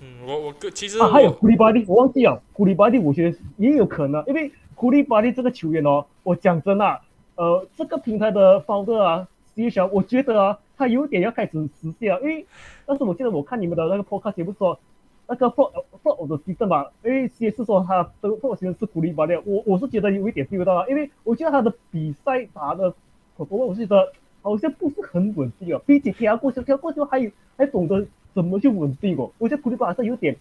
[0.00, 7.00] 嗯，我我个其实啊，还有库里巴利，我忘记了库里巴利，我觉得也有可能，因为库里巴利这个球员哦，我讲真的，
[7.36, 12.46] 呃，这个平台的 founder 啊，实际上我觉得啊，他有点要开始实现了，因为
[12.86, 14.78] 但是我记得我看你们的那个 podcast 节目说，
[15.26, 15.70] 那个 for
[16.02, 22.94] for 的提升嘛，因为先是说他的 for 其实是库里巴利，我我是觉得有一点 feel 到啊，因为我觉得他的比赛打的。
[23.36, 24.12] 不过我觉得
[24.42, 29.28] 好像不是很稳定啊，比起跳过去，跳过去还还懂得怎么去稳定哦。
[29.38, 30.36] 我觉得库里巴是有点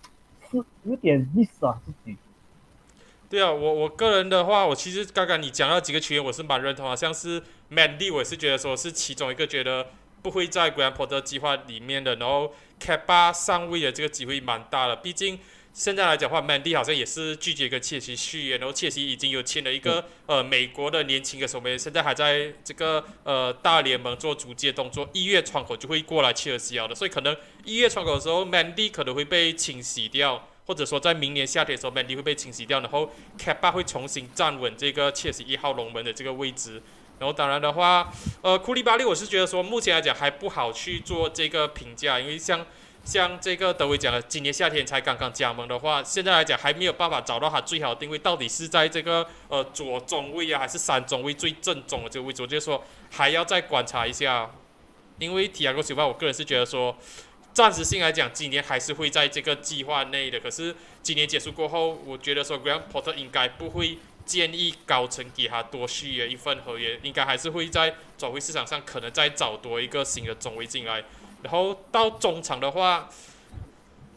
[0.52, 2.16] 是有点意思啊自己。
[3.34, 7.42] 对啊，我我个人的话，我其实刚刚你讲到几个球员，我是蛮认同啊，像是
[7.72, 9.88] Mandy，我也是觉得说是其中一个觉得
[10.22, 15.40] 不会在 Grand Porter 计划里面的，然后 c a p a 上位的这个机会蛮大的，毕竟。
[15.74, 27.36] 现在来讲话，Mandy 好像也是拒绝跟切西续约，然后切西已经有签了一个呃美国的年轻的守门员，现在还在这个呃大联盟做逐渐动作，一月窗口就会过来切尔西了的，所以可能
[27.66, 36.82] 一月窗口的时候，Mandy 可能会被清洗掉，或者说在明年夏天的时候，Mandy 会被清洗掉，然后 c a p a 会重新站稳这个切西一号龙门的这个位置，
[37.20, 38.12] 然后当然的话，
[38.42, 42.66] 呃库利巴利我是觉得说目前来讲还不好去做这个评价，因为像。
[43.06, 52.42] 像这个德维讲的，今年夏天才刚刚加盟的话，现在来讲还没有办法找到他最好的定位，到底是在这个呃左中位啊，还是三中位最正宗的这个位置？
[52.42, 54.50] 我就说还要再观察一下，
[55.20, 56.96] 因为提亚戈·西巴，我个人是觉得说，
[57.54, 60.40] 暂时性来讲，今年还是会在这个计划内的。
[60.40, 63.98] 可是今年结束过后，我觉得说 g r a n d Porter 应该不会。
[64.26, 71.04] 建议高层给他多续约一份合约，应该还是会在转会市场上可能再找多一个新的中卫进来。
[71.42, 73.10] 然后到中场的话，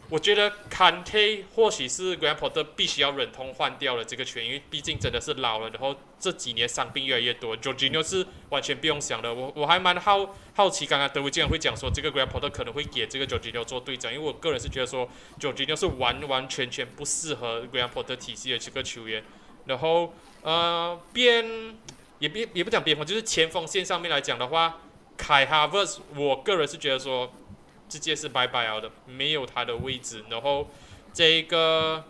[0.08, 5.68] 我觉得 Kante 或许是 Grant Porter 必须要忍痛换掉了这个权，因为毕竟真的是老了。
[5.70, 9.34] 然后这几年伤病越来越多 j o r g i n o 是完全不用想的。
[9.34, 15.64] 我我还蛮好好奇，刚刚德维竟然会讲说这个 Grant Porter 可能会给这个 j o r g i n o 做队长，因为我个人是觉得说 j o r g
[15.64, 19.24] i n o 是完完全全不适合 Grant Porter 体系的这个球员。
[19.66, 21.76] 然后，呃，边
[22.20, 24.78] 也别也不讲边锋，就是前锋线上面来讲的话，
[25.16, 27.32] 凯哈弗斯，我个人是觉得说，
[27.88, 30.24] 直接是拜拜了的，没有他的位置。
[30.28, 30.68] 然后
[31.12, 32.04] 这一个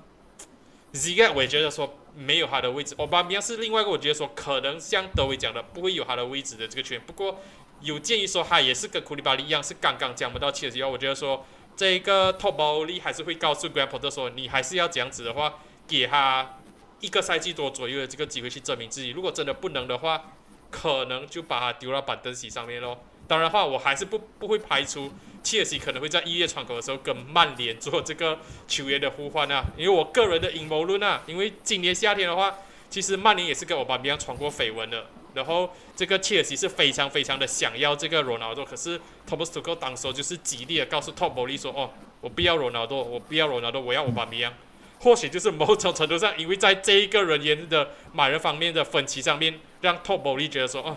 [0.93, 2.95] z g a 我也觉得说没有他的位置。
[2.99, 7.01] 奥巴米亚是另外一个，我觉得说可能像德维讲的，不会有他的位置的这个圈。
[7.07, 7.41] 不过
[7.81, 11.45] 有建议说他也是跟库里巴利一样，是刚刚讲不到切尔西，我觉得说
[11.77, 16.59] 这一个托保利还是会告诉 Grandpa 的说，你还是要这样子的话，给他。
[16.99, 20.33] 一个赛季多左右的这个机会去证明自己，如果真的不能的话，
[20.71, 22.97] 可能就把他丢到板凳席上面喽。
[23.29, 25.13] 当然话，我还是不不会排除
[25.43, 29.65] 切尔西可能会在一月窗口的时候跟曼联做这个球员的互换啊。
[29.77, 32.59] 因为我个人的阴谋论啊，因为今年夏天的话，
[32.89, 35.07] 其实曼联也是跟我巴米扬传过绯闻的。
[35.35, 41.91] 然后这个切尔西是非常非常的想要这个罗纳多，可是托马斯图克当时就是极力的告诉托博利说：“哦，
[42.23, 44.51] 我不要罗纳多，我不要罗纳多，我要我巴米扬。”
[44.99, 50.97] 或许就是某种程度上，因为在这一个人员的买人方面的分歧上面，让托博利觉得说，哦，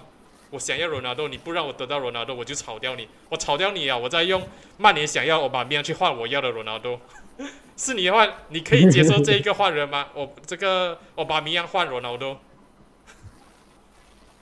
[0.52, 3.98] 我想要罗纳多，你不让我得到罗纳多，我就炒掉你，我炒掉你啊！
[3.98, 4.42] 我再用
[4.78, 7.00] 曼联想要我把面去换我要的罗纳多，
[7.78, 10.08] 是你的话，你可以接受这一个换人吗？
[10.14, 12.38] 我这个我把米扬换罗纳多。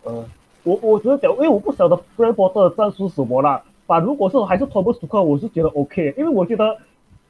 [0.04, 0.26] 呃，
[0.64, 3.64] 我我只是讲，因为我不晓得布兰波特的战术什么啦。
[3.86, 6.78] 反如果是还是托博斯克，我是觉得 OK，因为我觉得。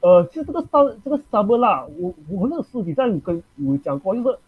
[0.00, 4.38] 呃，其实这个三这个三波啦，我我那个私底下有跟有讲过，就是，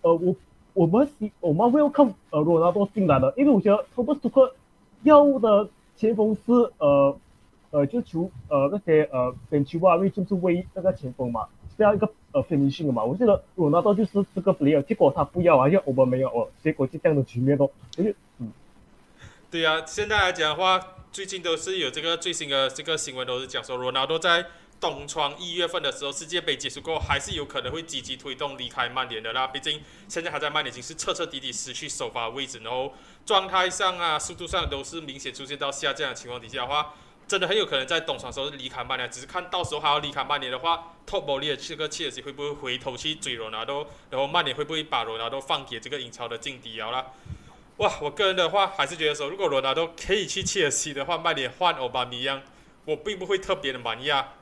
[0.00, 0.34] 呃，我
[0.74, 4.54] 我们希我们会要看呃罗纳多进来的，因为我觉得托布斯克
[5.04, 7.16] 要的前锋是呃
[7.70, 11.46] 呃就球呃那些呃点球啊，因为就是为那个前锋嘛，
[11.78, 18.50] 这样一个呃分明性的嘛，我觉得罗纳多就是这个 player，结果他不要啊，因为我们没有哦，结果就这样的局面咯，所以嗯，
[19.50, 20.80] 对呀，现在来讲的话，
[21.12, 24.46] 最近都是有这个最新的这个新闻都是讲说罗纳多在。
[24.84, 29.46] 东窗一月份的时候，世界杯结束过后，还是有可能会积极推动离开曼联的啦。
[29.46, 32.92] 毕竟现在还在曼联，已经是彻彻底底失去首发位置，然后
[33.24, 36.92] 状态上啊、速度上都是明显出现到下降的情况底下的话，
[37.26, 39.10] 真的很有可能在东窗时候离开曼联。
[39.10, 47.06] 只是看到时候还要离开曼联的话，托博利的这个切尔西会不会回头去追罗纳多，然后曼联会不会把罗纳多放给这个英超的劲敌啊啦？
[47.78, 52.42] 哇，我个人的话还是觉得说，如果罗纳多可以去切尔西的话，曼联换欧巴米扬，
[52.84, 54.34] 我并不会特别的满意啊。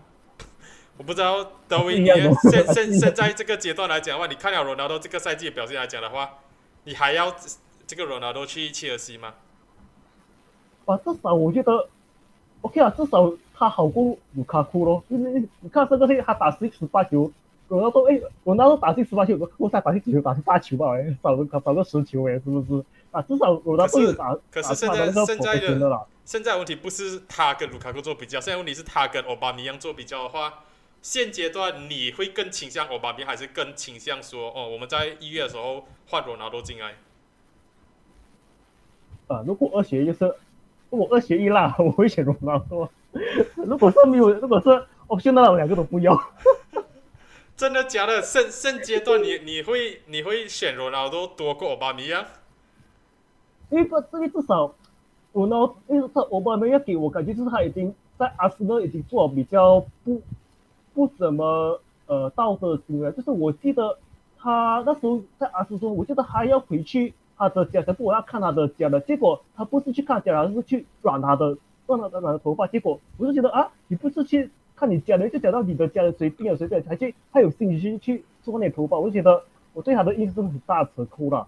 [0.99, 2.09] 我不知道德维尼
[2.51, 6.39] 现现现在这个阶段来讲的话，你看了罗纳多这个赛季的表现来讲的话，
[6.85, 7.35] 你还要
[7.87, 9.35] 这个罗纳多去切尔西吗？
[10.85, 11.89] 啊，至少我觉得
[12.61, 15.03] OK 啊，至少他好过卢卡库咯。
[15.09, 17.33] 因为你看这个赛他打十十八球，
[17.69, 20.21] 罗纳多哎，罗纳多打进十八球，我才打进几球？
[20.21, 20.95] 打进八球吧？
[20.97, 22.85] 哎，少个少个十球哎，是不是？
[23.11, 30.53] 啊，至少罗纳多有打可是现在现在的现在问题不是他跟卢卡库做比较，现在问题是他跟奥巴尼扬做比较的话。
[31.03, 36.95] 现阶段你会更倾向欧巴比，还是更倾向说哦，我们在一月的时候换罗纳多进来？
[39.27, 40.33] 啊，如果二选一就是，
[40.91, 42.89] 如果二选一啦，我会选罗纳多。
[43.57, 44.71] 如果是没有，如果是
[45.09, 46.17] 哦，现在我两个都不要。
[47.57, 48.23] 真的假的？
[48.23, 52.29] 现现阶段你你会你会选罗纳多多过奥巴米啊？
[53.71, 54.73] 因为这个至少
[55.33, 55.57] 罗纳，
[55.89, 60.23] 因为他奥巴米要给我感觉就是他已经在阿斯顿已经做比较不。
[60.95, 63.99] 不怎么呃道德的行为，就是我记得
[64.39, 81.47] 他那时候在阿斯说，我记得还要回去他的家，可是我要看他的家的，结果他不是去看家，而是去染他的染他的染的头发，结果我就觉得啊，你不是去看你家的，就讲到你的家人谁病了谁病，还去还有心情去做那头发，我就觉得我对他的印象很大折扣了。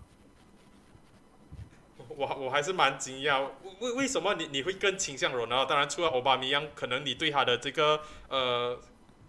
[2.17, 3.43] 我我还是蛮惊讶，
[3.81, 5.65] 为为什么你你会更倾向罗纳？
[5.65, 8.79] 当然除了奥巴米扬，可能你对他的这个呃。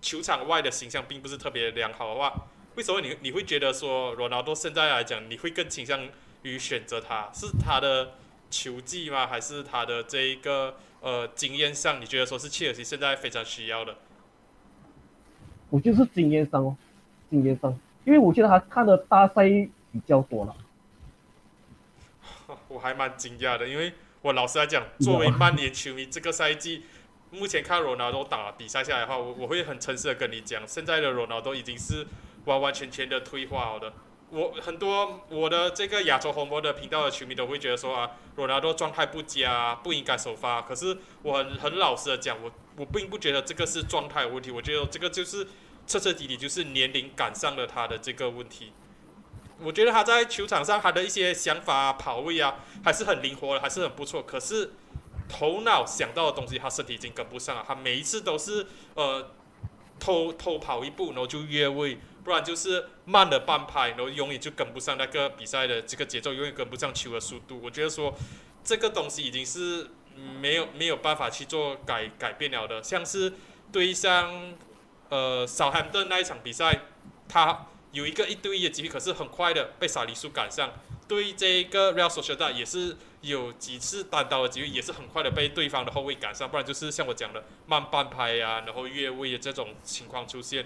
[0.06, 2.32] 球场外的形象并不是特别良好的话，
[2.76, 6.08] 为什么你你会觉得说罗纳多现在来讲，你会更倾向
[6.43, 7.32] 于选择他？
[7.34, 8.12] 是他的
[8.51, 9.26] 球技吗？
[9.26, 13.97] 还是他的这一个呃经验上，你觉得说是切尔西现在非常需要的？
[15.72, 16.78] 我就是经验上哦，
[17.32, 19.49] 经验上，因为我觉得他看的大赛
[19.91, 20.56] 比较多了。
[22.70, 26.84] 我还蛮惊讶的，因为我老实来讲，作为曼联球迷，这个赛季
[27.36, 32.06] 目前看罗纳多打比赛下来的话，我我会很诚实的跟你讲，现在的罗纳多已经是
[32.46, 33.94] 完完全全的退化了的。
[34.32, 40.62] 我很多我的这个亚洲红魔的频道的球迷都会觉得说啊，罗纳多状态不佳，不应该首发。
[40.64, 45.46] 可是我很很老实的讲，我我并不觉得这个是状态问题，我觉得这个就是
[45.86, 48.74] 彻彻底底就是年龄赶上了他的这个问题。
[49.62, 54.22] 我觉得他在球场上他的一些想法、跑位啊，还是很灵活的，还是很不错。
[54.24, 54.72] 可是
[55.28, 57.63] 头脑想到的东西，他身体已经跟不上了。
[57.67, 59.32] 他每一次都是呃
[59.99, 61.97] 偷偷跑一步，然后就越位。
[62.23, 67.61] 不然就是慢了半拍，然后永远就跟不上那个比赛的这个节奏，永远跟不上球的速度。
[67.63, 68.11] 我觉得说
[68.63, 69.91] 这个东西已经是
[70.41, 72.82] 没有没有办法去做改改变了的。
[72.82, 73.34] 像是
[73.71, 74.55] 对上
[75.09, 76.82] 呃少汉顿那一场比赛，
[77.30, 80.73] 他有一个一对一的机会，可是很快的被萨里苏赶上。
[81.07, 82.97] 对这个 Real Sociedad 也是
[83.28, 86.49] 有几次单刀的机会，也是很快的被对方的后卫赶上。
[86.49, 90.65] 不然就是像我讲的慢半拍呀，然后越位的这种情况出现。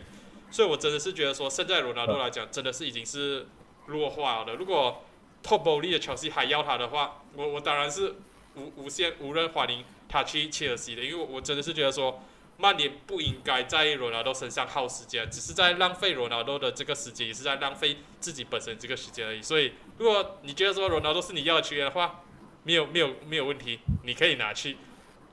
[0.52, 3.48] 所以，我真的是觉得说，现在罗纳多来讲，真的是已经是
[3.86, 4.56] 弱化了的。
[4.56, 5.04] 如果
[5.44, 8.16] Top 保利的乔西还要他的话，我我当然是
[8.56, 12.22] 无无限无人欢迎他去切尔西的，因为我真的是觉得说，
[12.58, 19.42] 曼联不应该在罗纳多身上耗时间，只是在浪费罗纳多的这个时间，也是在浪费自己本身这个时间而已。
[19.42, 22.24] 所以，如果你觉得说罗纳多是你要的球员的话，
[22.64, 24.78] 没有没有没有问题，你可以拿去。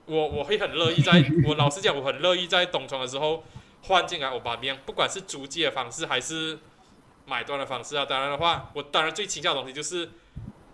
[0.06, 3.44] 我我会很乐意在，我老实讲，我很乐意在冬窗的时候。
[3.82, 6.58] 换进来欧巴米，不管是租借的方式还是
[7.24, 10.10] 买断的方式啊，当然的话，我当然最倾向的东西就是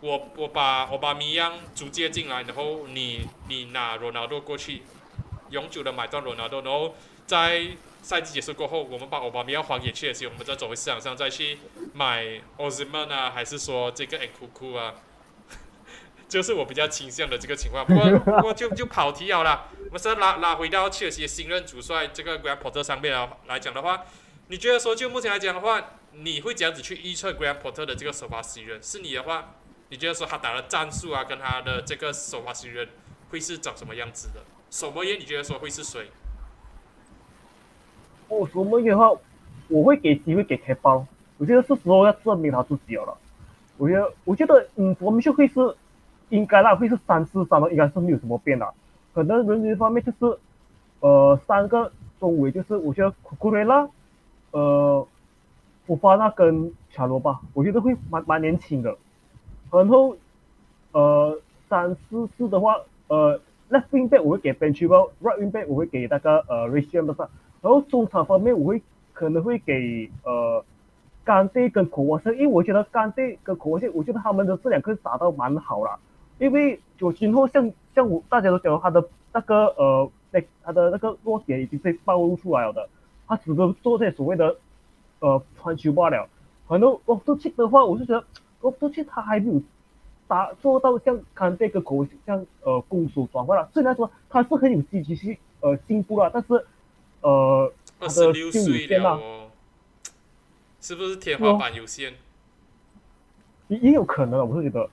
[0.01, 4.81] 我我把欧巴米扬租借进来，然后你你拿罗纳多过去，
[5.51, 6.95] 永久的买断罗纳多，然后
[7.27, 7.67] 在
[8.01, 11.59] 赛季结束过后，我们把欧巴米扬还给切尔西，我们再走回市场上再去
[11.93, 14.95] 买奥斯曼啊，还是说这个埃库库啊？
[16.33, 19.69] 就是我比较倾向的这个情况，不过 不过就就跑题好了。
[19.85, 24.05] 我们是拉拉回到切尔西新任主帅这个 Graham Potter 上面啊来讲的话，
[24.49, 28.83] 你觉得说就目前来讲的话，你会这样子去预测 Graham Potter 的这个首发新人？
[28.83, 29.57] 是你的话，
[29.91, 32.89] 你觉得说他打的战术啊，跟他的这个首发新人
[33.29, 34.41] 会是长什么样子的？
[34.71, 36.11] 守门员你觉得说会是谁？
[38.29, 39.13] 哦，守门员的话，
[39.69, 41.07] 我会给机会给开包，
[41.37, 43.19] 我觉得是时候要证明他自己了。
[43.77, 45.55] 我觉得，我觉得，嗯，我们就会是。
[46.33, 48.67] 应该那会是三四三的，应该是没有什么变的。
[49.13, 50.39] 可能人员方面就是，
[51.01, 53.87] 呃，三个中卫就是我觉得库库雷拉，
[54.53, 55.07] 呃，
[55.87, 58.97] 福巴纳跟卡罗吧，我觉得会蛮蛮年轻的。
[59.71, 60.17] 然后，
[60.93, 62.77] 呃，三四四的话，
[63.09, 63.39] 呃
[63.71, 67.29] ，left wing back 我会给 Benchwell，right wing back 我会给那个呃 r a c i a m 的
[67.61, 70.65] 然后中场方面我会可能会给呃。
[71.25, 75.97] 甘地跟科沃森，因为我觉得甘地跟科沃森，我觉得他们的这两个打到蛮好了。
[76.43, 82.89] 因为九今后像像我大家都讲到他的那个呃那他的那个弱点已经被暴露出来了的，
[83.29, 84.57] 他只能做这些所谓的
[85.21, 86.29] 呃传球罢了。
[86.67, 88.27] 可能我都去的话，我是觉得
[88.61, 89.63] 我都去他还没有
[90.27, 93.71] 达做到像看这个口像呃攻守转换了。
[93.73, 96.67] 虽然说他是很有积极性呃进步了，但是
[97.21, 99.21] 呃他的进步了，
[100.81, 102.15] 是不是天花板有限？
[103.69, 104.91] 也也有可能啊，我是觉得。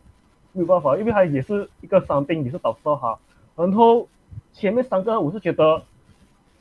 [0.52, 3.18] 没有办法，因为他也是一个伤病，也是导致到他。
[3.56, 4.08] 然后
[4.54, 5.84] 前面三个我是觉得，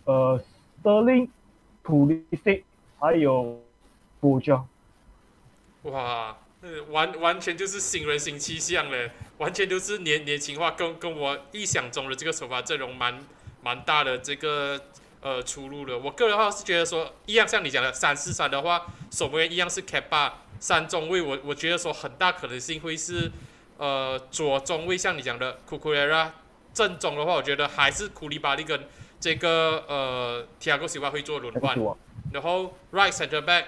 [0.04, 0.40] 呃，
[0.82, 1.30] 德林、
[1.82, 2.64] 普利西
[2.98, 3.60] 还有
[4.20, 4.62] 波加。
[5.82, 6.36] 哇，
[6.90, 13.18] 完完全就是新人新气象嘞，完全都是年年轻化，跟跟我意想中的这个首发阵容蛮
[13.62, 14.78] 蛮大的这个
[15.22, 15.98] 呃出入了。
[15.98, 23.32] 我个人的话是觉得说，一样像你讲的三四三的话，守门员一样是 K 八，三中卫我我觉得说很大可能性会是。
[23.78, 26.34] 呃，左中卫像你讲的库库雷拉，
[26.74, 28.86] 正中的话，我觉得还是库里巴利跟
[29.18, 31.76] 这个呃提亚戈西瓦会做轮换，
[32.32, 33.64] 然后 right center back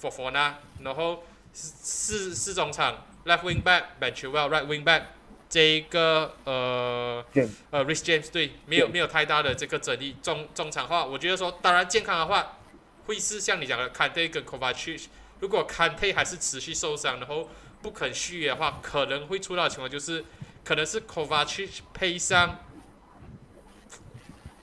[0.00, 5.02] Fofana，然后四四中场 left wing back Benchwell，right wing back
[5.48, 7.24] 这个呃
[7.70, 10.16] 呃 Rich James 对，没有没有太大的这个争议。
[10.22, 12.58] 中中场话，我觉得说，当然健康的话，
[13.06, 15.06] 会是像你讲的 Kante 跟 Kovacic，
[15.40, 17.48] 如果 Kante 还是持续受伤，然后
[17.84, 20.24] 不肯续约的话，可能会出到的情况就是，
[20.64, 22.60] 可能是 Kovacic 配上，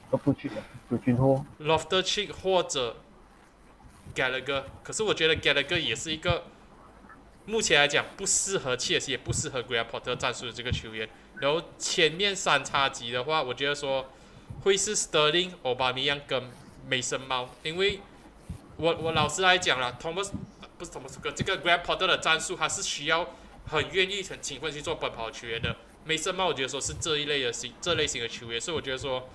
[0.09, 0.55] 都不去的，
[0.89, 2.97] 有军托 Lofter Cheek 或者
[4.15, 6.45] Gallagher，可是我觉得 Gallagher 也是一个
[7.45, 11.07] 目前来讲不适合切尔西，也不适合 Graham Potter 战术的这个球员。
[11.39, 14.09] 然后前面三叉戟的话，我觉得说
[14.63, 16.49] 会是 Sterling、奥巴梅扬跟
[16.88, 17.99] 梅森猫，因为
[18.78, 20.32] 我我老实来讲了，Thomas
[20.82, 23.36] 不是 Thomas 哥，这个 Grand Potter 的战术他是需要
[23.67, 25.75] 很愿意、很勤奋去做奔跑球员的。
[26.05, 29.29] 梅森猫我觉得说是这一类的型这类型的球员，所以我觉得说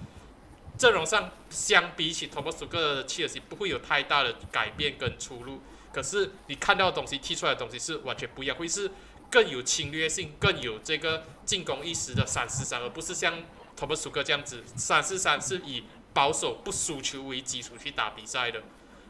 [0.77, 5.61] 阵容上相比起 Thomas 哥的切尔西不会有太大的改变跟出入。
[5.93, 8.91] 可是你看到的东西踢出来的东西是完全不一样，会是
[9.31, 13.33] 更有侵略性、更有这个进攻意识的三四三，而不是像
[13.77, 18.61] 托马斯克这样子三四三是以保守不输球为基础去打比赛的。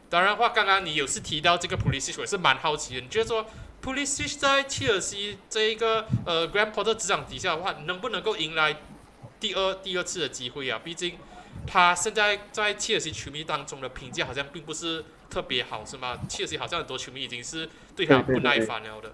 [0.08, 3.44] 当然话，刚刚你有是提到这个普利西奇，我是蛮好奇的，你觉得说
[3.80, 8.76] 普利西奇在切尔西这一个呃 Grand Porter 执掌底下的话，能不能够迎来
[9.40, 10.80] 第二第二次的机会啊？
[10.82, 11.14] 毕竟
[11.66, 15.04] 他现在在切尔西球迷当中的评价好像并不是。
[15.28, 16.16] 特别好是吗？
[16.28, 19.12] 切尔西好像很多球迷已经是对他不耐烦了的，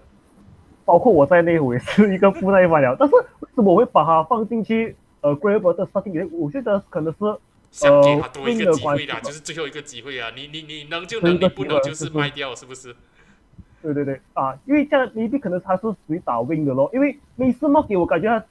[0.85, 2.95] 包括我在内，我也是一个不耐烦了。
[2.97, 4.95] 但是为什么我会把它放进去？
[5.21, 7.19] 呃，Graver 的 starting，我觉得可能是
[7.73, 10.29] 想给他多一个机会啦，就是最后一个机会啊！
[10.35, 12.95] 你你你能就能，你不能就是卖掉，是不是？
[13.81, 16.89] 对对对啊，因为这样未必可能他是属于打 win 的咯。
[16.93, 18.45] 因为梅斯莫给我感觉他，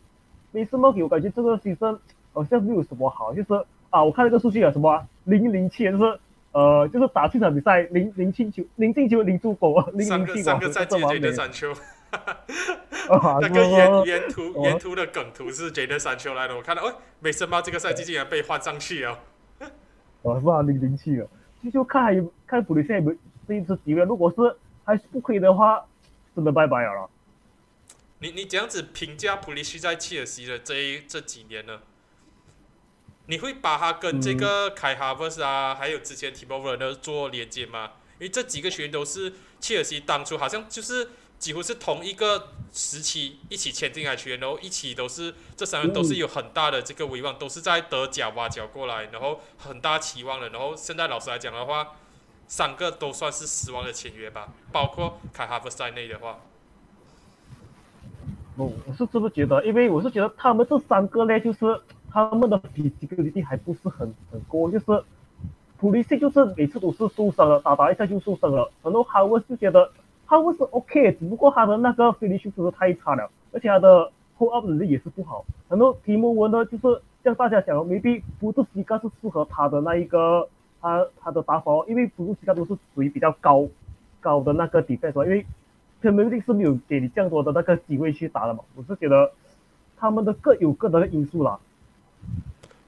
[0.51, 1.97] 梅斯莫给我感觉这个牺牲
[2.33, 6.19] 好像没有什么好，就是啊，我看那个数据啊，什么零零七就是。
[6.55, 11.73] 呃，就是打这场比赛零零进球，零进球零助攻啊，零零进三个赛季杰德三球，
[13.09, 19.19] 那个沿沿途沿途的梗图是杰德三球来的，我看到，哦，梅森猫这个赛季竟然被换上去了，
[20.23, 20.63] 哦，是吧？
[20.63, 21.29] 零零七了，
[21.63, 25.85] 就就看还有看普利现在有这一次机会，如果是还是不可以的话，
[26.35, 27.11] 真的拜拜了。
[28.21, 31.81] 你你这样子评价普利西在切尔西的这一这几年呢？
[33.27, 37.93] 你会把他跟这个凯哈弗斯啊，还有之前提莫弗尔做连接吗？
[38.19, 41.09] 因为这几个球员都是切尔西当初好像就是
[41.43, 50.49] 几乎是同一个时期一起签进来球员，然后一起都是这三人都是有很大的这个威望，都是在德甲挖角过来，然后很大期望的。
[50.51, 51.97] 然后现在老实来讲的话，
[52.47, 56.39] 三个都算是失望的签约吧，包括凯哈弗在内的话。
[58.57, 61.83] 哦，我是这么觉得，因为我是觉得他们这三个呢，就是。
[62.15, 64.85] 他们的体积跟力还不是很很高，就是
[65.79, 68.71] 普利西就是每次都是受伤了，打打一下就受伤了。
[68.83, 69.91] 然后哈文是觉得
[70.33, 75.45] 哈文是 OK，只不过他的那个飞力素质太差了，而且他的 hold up 能力也是不好。
[75.69, 80.49] 然后提莫文呢，就是像大家讲的，maybe 布鲁西卡是适合他的那一个
[80.81, 83.69] 他他的打法，因为布鲁西卡都是属于比较高
[84.23, 85.45] 高的那个底线，因为
[86.01, 88.65] 他们一定是没有给你这样多的那个机会去打的嘛。
[88.75, 89.31] 我是觉得
[89.99, 91.61] 他们的各有各的因素啦。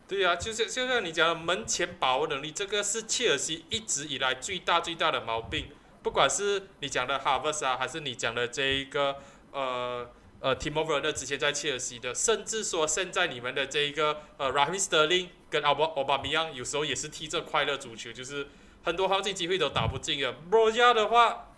[0.09, 5.67] 对呀，就像就像你讲的门前把握能力，这个是切尔西一直以来最大最大的毛病。
[6.05, 9.17] 不管是你讲的哈弗斯啊，还是你讲的这一个
[9.53, 10.07] 呃
[10.39, 18.49] 呃 t i m o v e r 那之前在切尔西的，甚至说现在你们的这一个呃 Rahim Sterling 跟奥巴奥巴米扬，有时候也是踢这快乐足球，就是
[18.83, 20.31] 很多黄金机会都打不进的。
[20.31, 21.49] 博亚的话，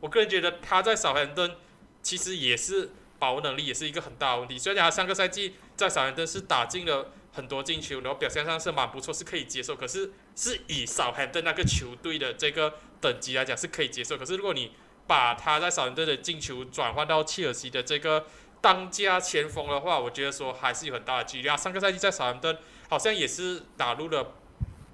[0.00, 1.56] 我个人觉得他在少汉顿
[2.02, 4.58] 其实也是把握能力也是一个很大的问题。
[4.58, 7.12] 虽然他上个赛季在少汉顿是打进了。
[7.36, 9.76] 很多进球，然后表现上是蛮不错，是可以接受。
[9.76, 14.16] 可是是以少汉顿那个球队的这个等级来讲是可以接受。
[14.16, 14.72] 可是如果你
[15.06, 18.24] 把他在少汉顿的进球转换到切尔西的这个
[18.62, 21.54] 当家前锋的话，我觉得说还是有很大的距离啊。
[21.54, 22.56] 上个赛季在少汉顿
[22.88, 24.32] 好像也是打入了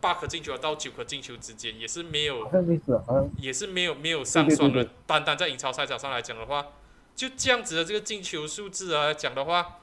[0.00, 2.50] 八颗进球到九颗进球之间，也是没有，
[3.38, 4.88] 也是没有没有上双的。
[5.06, 6.66] 单单在英超赛场上来讲的话，
[7.14, 9.78] 就这样子的这个进球数字来讲的话。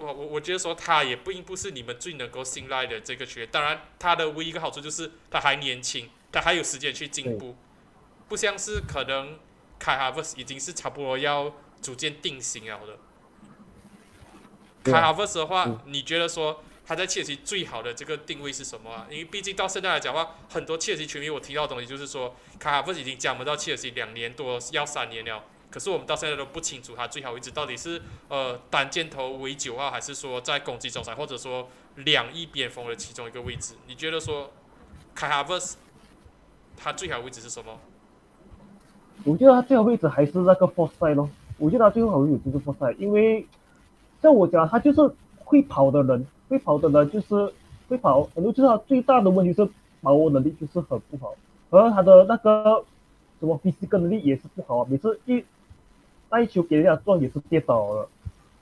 [0.00, 3.48] 我我我觉得说他也不应不是你们最能够信赖的这个球员。
[3.52, 7.54] 当然，他的唯一一个好处就是他还年轻，他还有时间去进步，
[8.28, 9.38] 不像是可能
[9.78, 12.98] 凯哈弗斯已经是差不多要逐渐定型了的。
[14.90, 19.06] 凯哈弗斯的话，你觉得说他在切尔西最好的这个定位是什么啊？
[19.10, 25.44] 因为毕竟到现在来讲的话，很多切尔西球迷我听到的东西就是说，凯哈弗斯已经加盟到切尔西两年多，要三年了。
[25.70, 33.74] 可是我们到现在都不清楚他最好位置到底是呃单箭头为九号，还是说在攻击中场，或者说两翼边锋的其中一个位置。
[33.86, 34.50] 你觉得说
[35.14, 35.78] 凯哈弗斯
[36.76, 37.78] 他最好位置是什么？
[39.22, 41.30] 我觉得他最好位置还是那个 f o r side 咯。
[41.56, 43.46] 我觉得他最好位置就是 f o r side，因为
[44.20, 45.14] 在我讲，他就是
[45.44, 47.52] 会跑的人，会跑的人就是
[47.88, 48.24] 会跑。
[48.34, 49.68] 很多就是他最大的问题是
[50.02, 51.32] 把握能力就是很不好，
[51.70, 52.84] 而他的那个
[53.38, 55.44] 什么 physical 能力也是不好啊，每次一。
[56.30, 58.08] 带球给人家撞也是跌倒了。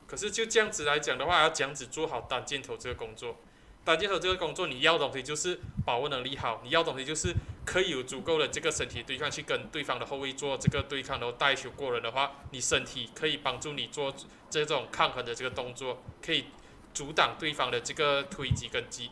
[0.06, 3.36] 可是就这样子来讲的话，要这样子做好单箭头这个工作。
[3.84, 7.32] 单箭头这个工作，你要的东西就是把握能力好，你要东西就是
[7.64, 14.12] 可以有足够的这个身体对抗去跟对方的后卫做这个对抗，然后带球过人的话，你身体可以帮助你做
[14.50, 16.46] 这种抗衡的这个动作，可以
[16.92, 19.10] 阻挡对方的这个推击跟击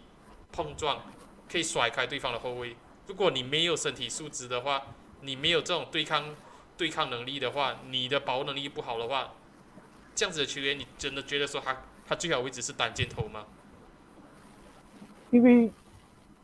[0.53, 1.03] 碰撞，
[1.51, 2.77] 可以甩开对方的后卫。
[3.07, 4.83] 如果你没有身体素质的话，
[5.23, 6.35] 你没有这种对抗
[6.77, 9.33] 对抗能力的话，你的保护能力不好的话，
[10.14, 13.45] 这样子的球员，你真的觉得说他他最好位置是单箭头吗？
[15.31, 15.72] 因为。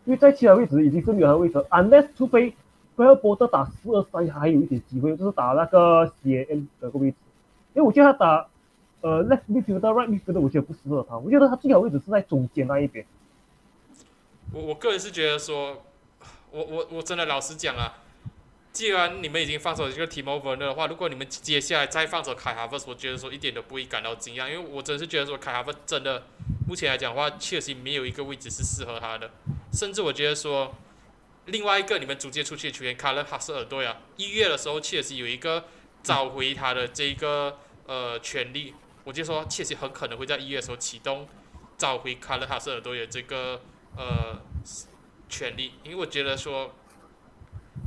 [0.04, 2.52] 因为在其他位置已经是没有他的位置，unless 除非
[2.96, 7.16] 不要波特打四二三还有一点机会，就是打那个 C M 的个位置。
[7.72, 8.48] 因为我觉得他打
[9.02, 13.06] 呃 left midfield、right midfield 我觉得不适合他，我觉得他最好位置是在中间那一边。
[14.52, 15.84] 我我个人是觉得说，
[16.50, 17.98] 我我我真的老实讲啊，
[18.72, 26.26] 既然你们已经放手这个 Team Over 的话，如果你们接下来再放手凯哈弗斯，我觉得说一点都不会感到惊讶，因为我真是觉得说凯哈弗真的
[26.66, 29.30] 目前来讲的话，确实没有一个位置是适合他的。
[29.74, 30.74] 甚至我觉得说，
[31.46, 35.64] 另外一个你们逐渐出去的球员卡勒哈斯尔多呀，一月的时候确实有一个
[36.02, 38.72] 找回他的这个呃权利，
[39.04, 41.28] 我就说确实很可能会在一月的时候启动
[41.76, 43.60] 找回卡勒哈斯尔多的这个
[43.98, 44.40] 呃
[45.28, 46.74] 权利，因为我觉得说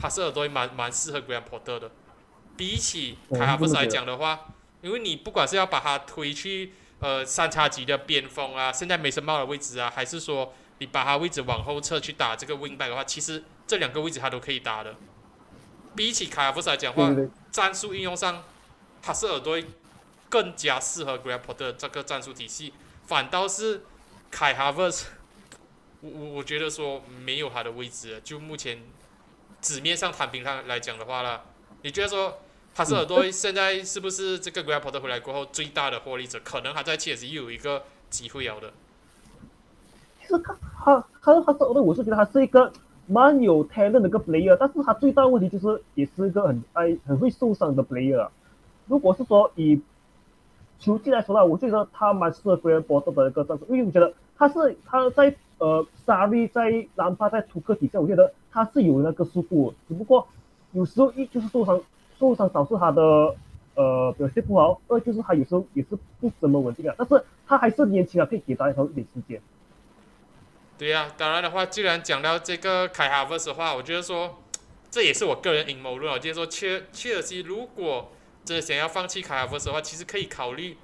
[0.02, 1.92] 哈斯尔多蛮蛮适合 Graham Potter 的，
[2.58, 4.48] 比起凯哈弗斯来讲的话，
[4.82, 10.54] 因为你不管是要把他推去呃三叉戟的边锋啊，现在梅森帽的位置啊，还是说。
[10.80, 14.94] 你把他位置往后撤去打这个 wing back 的话，其实这两个位置他都可以打的。
[15.96, 17.10] 比起卡尔夫斯来讲话，
[17.50, 18.44] 战术应用上，
[19.02, 19.58] 哈斯尔多
[20.28, 22.74] 更加适合 Grand Porter 这个战术体系。
[23.06, 23.86] 反倒是
[24.30, 25.06] 凯哈弗斯，
[26.02, 28.20] 我我我觉得说没有他的位置。
[28.22, 28.84] 就目前
[29.66, 31.41] 纸面上摊平上来讲的话啦，
[31.82, 32.38] 你觉得说
[32.76, 36.39] 他是耳朵现在是不是这个 Grapple 回来过后最大的获利者？
[36.43, 38.72] 可能他在切尔西又有一个机会了的。
[40.22, 42.72] 其实他他他他是，我是觉得他是一个
[43.07, 48.30] 蛮有 talent 的一个 player，但是他最大的问题就是也是一个很爱很会受伤的 player。
[48.86, 49.82] 如果是说以
[50.80, 60.28] 球技来说呢，我觉得他蛮适合 Graham Potter 的一个战术，因为我觉得他是他在呃沙利在兰帕在图克底下，我觉得他是有那个速度，只不过
[60.72, 61.82] 有时候一就是受伤
[62.20, 63.01] 受伤导致他的
[63.76, 66.95] 呃表现不好，二就是他有时候也是不怎么稳定啊。
[66.97, 69.41] 但是他还是年轻啊，可以给他一点时间。
[70.78, 74.39] 对呀，当然的话，既然讲到这个凯哈弗斯的话，我觉得说，
[74.91, 76.12] 这也是我个人阴谋论。
[76.14, 78.12] 我就是说，切切尔西如果
[78.43, 80.76] 真的想要放弃凯哈弗斯的话，其实可以考虑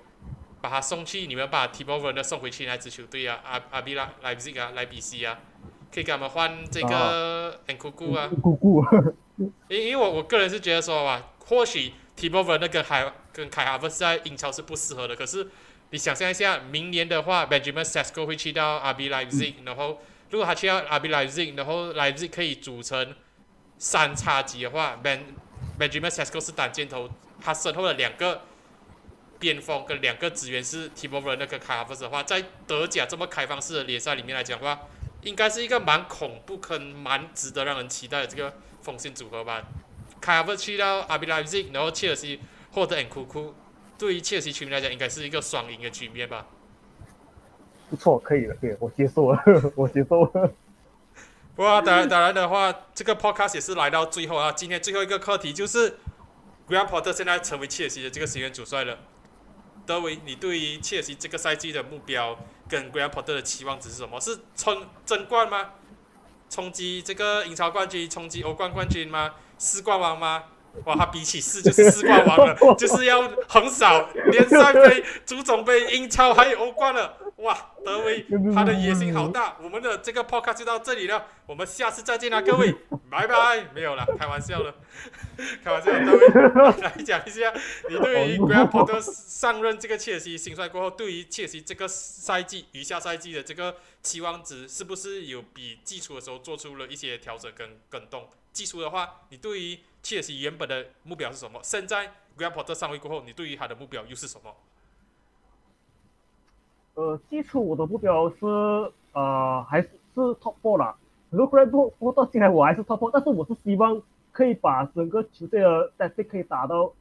[0.62, 5.40] 把他送去，你们把 t i m o v e r 的送回去那支球队啊，阿阿比拉莱比锡啊，莱比锡啊，
[5.94, 8.30] 可以给他们换这个库啊。
[9.68, 15.48] 因因为我我个人是觉得说吧，或许 t i m o v e r 那个海跟凯哈弗斯在英超是不适合的，可是。
[15.94, 20.00] 你想象一下，明年的话，Benjamin Sesko 会去到 RB Leipzig，然后
[20.30, 23.14] 如果他去到 RB Leipzig，然后 Leipzig 可以组成
[23.78, 25.20] 三叉戟的话，Ben
[25.78, 27.10] Benjamin Sesko 是单箭头，
[27.42, 28.44] 他身后的两个
[29.42, 34.88] 边锋跟两个职员是 Timo 那个卡夫斯的话，在德甲这么开放式的联赛里面来讲的话，
[35.24, 39.64] 应该是一个蛮恐怖、跟蛮值得让人期待的这个锋线组合吧。
[40.22, 42.40] 卡夫斯去到 RB Leipzig，然后切尔西
[42.72, 43.56] 获得 N 库库。
[43.98, 46.46] 对于切尔西球迷来讲，应该是一个双赢的局面吧。
[47.90, 49.44] 不错，可以了，对我接受了，
[49.76, 50.54] 我接受了。
[51.56, 54.52] 不过当然，当然的话，这个 podcast 也是来到最后啊。
[54.52, 55.90] 今天最后一个课题就是
[56.68, 58.98] g r a n d Potter 现在成为切尔西的这个新任主帅了。
[59.86, 64.20] 德维，你对于切尔西这个赛季的目标跟 g r a n d Potter 的期望值是什么？
[64.20, 65.72] 是冲争冠吗？
[66.50, 68.10] 冲击这个英超冠军？
[68.10, 69.36] 冲击欧冠冠军吗？
[69.58, 70.44] 四冠王吗？
[70.86, 77.18] 哇，他比起四就是四冠王了， 就是要横扫联赛杯、足总杯、英超还有欧冠了。
[77.42, 79.58] 哇，德威 他的野心好大。
[79.62, 82.74] 我们的这个 podcast 就到这里了，我们下次再见啦， 各位，
[83.10, 83.66] 拜拜。
[83.74, 84.76] 没有了，开玩笑了，
[85.64, 85.92] 开玩笑。
[85.92, 87.52] 德威来讲一下，
[87.90, 98.30] 你对于 Grand Potter 上任这个切尔西新帅过后，对于切尔西这个赛季余下赛季的这个期望值，是不是有比基础的时候做出了一些调整跟跟动？
[98.54, 101.60] 基础的话，你对于切尔西原本的目标是什么？
[101.64, 104.56] 现在 Grand Potter 上位过后，你对于他的目标又是什么？
[107.02, 108.46] 呃，基础我的目标是
[109.14, 110.96] 呃还是是 Top Four 啦。
[111.32, 116.92] 如果 Graham Potter 进来，我还是 Top Four，但是我是希望可以把整个球队的战绩可以打到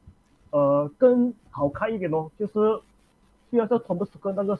[0.51, 2.31] 呃更好看一点哦。
[2.39, 2.53] 就是
[3.51, 4.59] 虽然说 Thomas 跟那个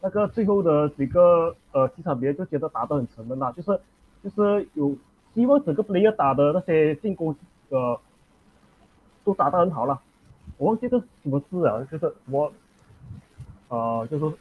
[0.00, 3.80] 那个最后的几个呃几场别就觉得打得很沉闷啦，就是
[4.22, 4.94] 就是有。
[5.34, 7.34] 希望整个 player 打的那些进攻，
[7.70, 7.98] 呃，
[9.24, 9.98] 都打得很好了。
[10.58, 12.52] 我忘记这什么字啊，就是什么，
[13.70, 14.36] 呃，就是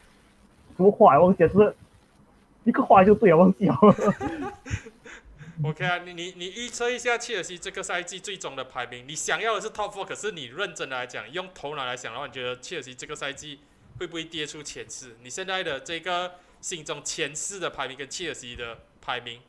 [0.82, 1.76] 什么话，忘记是，
[2.64, 3.76] 一个话就对了，忘记了。
[5.64, 13.60] OK 啊，你你你预测一下切尔西这个赛季最终的排名，你想要的是 Top Four，可是你认真的来讲，用头脑来想的话，你觉得切尔西这个赛季
[14.00, 15.16] 会不会跌出前四？
[15.22, 19.40] 你现在的这个心中前四的排名跟切尔西的排名，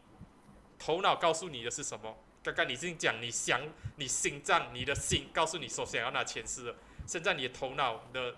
[0.79, 2.15] 头脑告诉你的是什么？
[2.43, 3.59] 刚刚你已经讲你想，
[3.97, 6.77] 你心脏，你的心告诉你说想要拿前四了，
[7.07, 8.35] 现在你的头脑的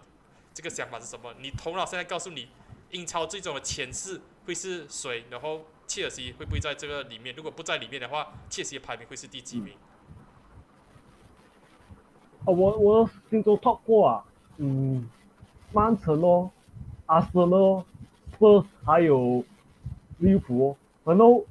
[0.52, 1.34] 这个想法是什么？
[1.40, 2.50] 你头脑现在告诉你，
[2.94, 5.24] 英超最终的前四会是谁？
[5.28, 7.34] 然后切尔西会不会在这个里面？
[7.36, 9.74] 如果不在里面的话，切尔西的排名会是第几名？
[12.46, 14.24] 哦，我我心中 top four 啊，
[14.58, 15.08] 嗯，
[15.72, 16.50] 曼城哦，
[17.06, 17.84] 阿森纳，
[18.38, 19.44] 斯还有
[20.18, 21.44] 利物浦哦，然后。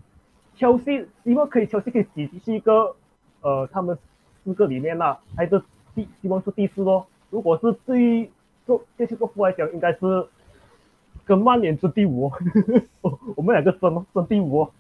[0.56, 2.96] 切西希望可以，切西可以挤进一个，
[3.42, 3.98] 呃，他们
[4.44, 5.60] 四个里面啦，还是
[5.96, 7.08] 第希望是第四咯。
[7.32, 8.30] 如果是对于
[8.64, 10.00] 做这些个夫来讲，应该是
[11.26, 12.32] 跟曼联争第五，
[13.36, 14.72] 我们两个争争第五。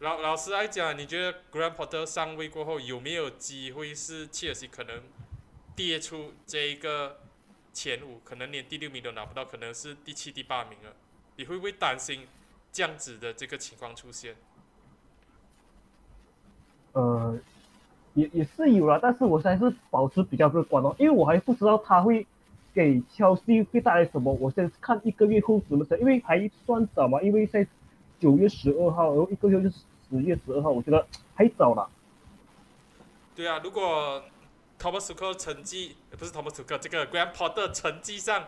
[0.00, 5.02] 老老实来讲，你觉得 Grand Potter 上位过后有没有机会是切尔西可能
[5.74, 7.20] 跌出这一个
[7.72, 10.94] 前五，可能连第六名都拿不到，可能是第七、第八名了？
[11.36, 12.26] 你会不会担心？
[12.70, 14.34] 这样子的这个情况出现，
[16.90, 17.38] 呃，
[18.14, 22.26] 也也是有了，但是我还是保持比较乐观哦，因为我还不知道他会
[22.74, 27.66] 给消息会带来什么，我先看一个月后怎么想，因为还算早嘛，因为在
[28.18, 29.76] 九月十二号，然后一个月就是
[30.10, 31.88] 十月十二号，我觉得还早了。
[33.34, 34.22] 对啊，如果
[34.78, 38.44] Thomas 克成绩不是 Thomas 克，这个 Grandpa 的成绩上。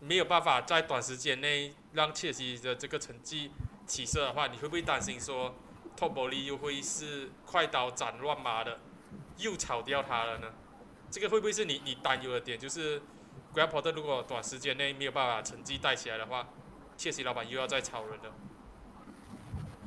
[0.00, 3.50] 没有办法在短时间内让切尔西的这个成绩
[3.84, 5.52] 起色的话，你会不会担心说
[5.96, 8.78] 托博利又会是快刀斩乱麻的，
[9.38, 10.46] 又炒掉他了呢？
[11.10, 12.58] 这个会不会是你你担忧的点？
[12.58, 12.98] 就是
[13.52, 16.46] g r a p p o r 如果短时间内没有办法成绩带起来的话，
[16.96, 18.32] 切尔西老板又要再炒人了。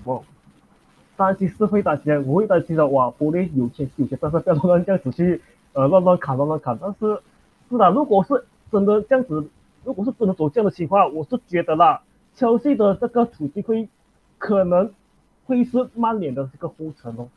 [0.03, 0.23] 我
[1.15, 2.87] 担心是会担心，我会担心的。
[2.87, 5.41] 哇，国内有钱有钱，但是不要乱这样子去
[5.73, 6.77] 呃乱乱砍乱乱砍。
[6.81, 7.21] 但是
[7.69, 9.49] 是的，如果是真的这样子。
[9.83, 12.03] 如果是真的走这样的情况，我是觉得啦，
[12.35, 13.89] 切西的这个处境会
[14.37, 14.93] 可能
[15.47, 17.27] 会是曼联的这个后尘哦。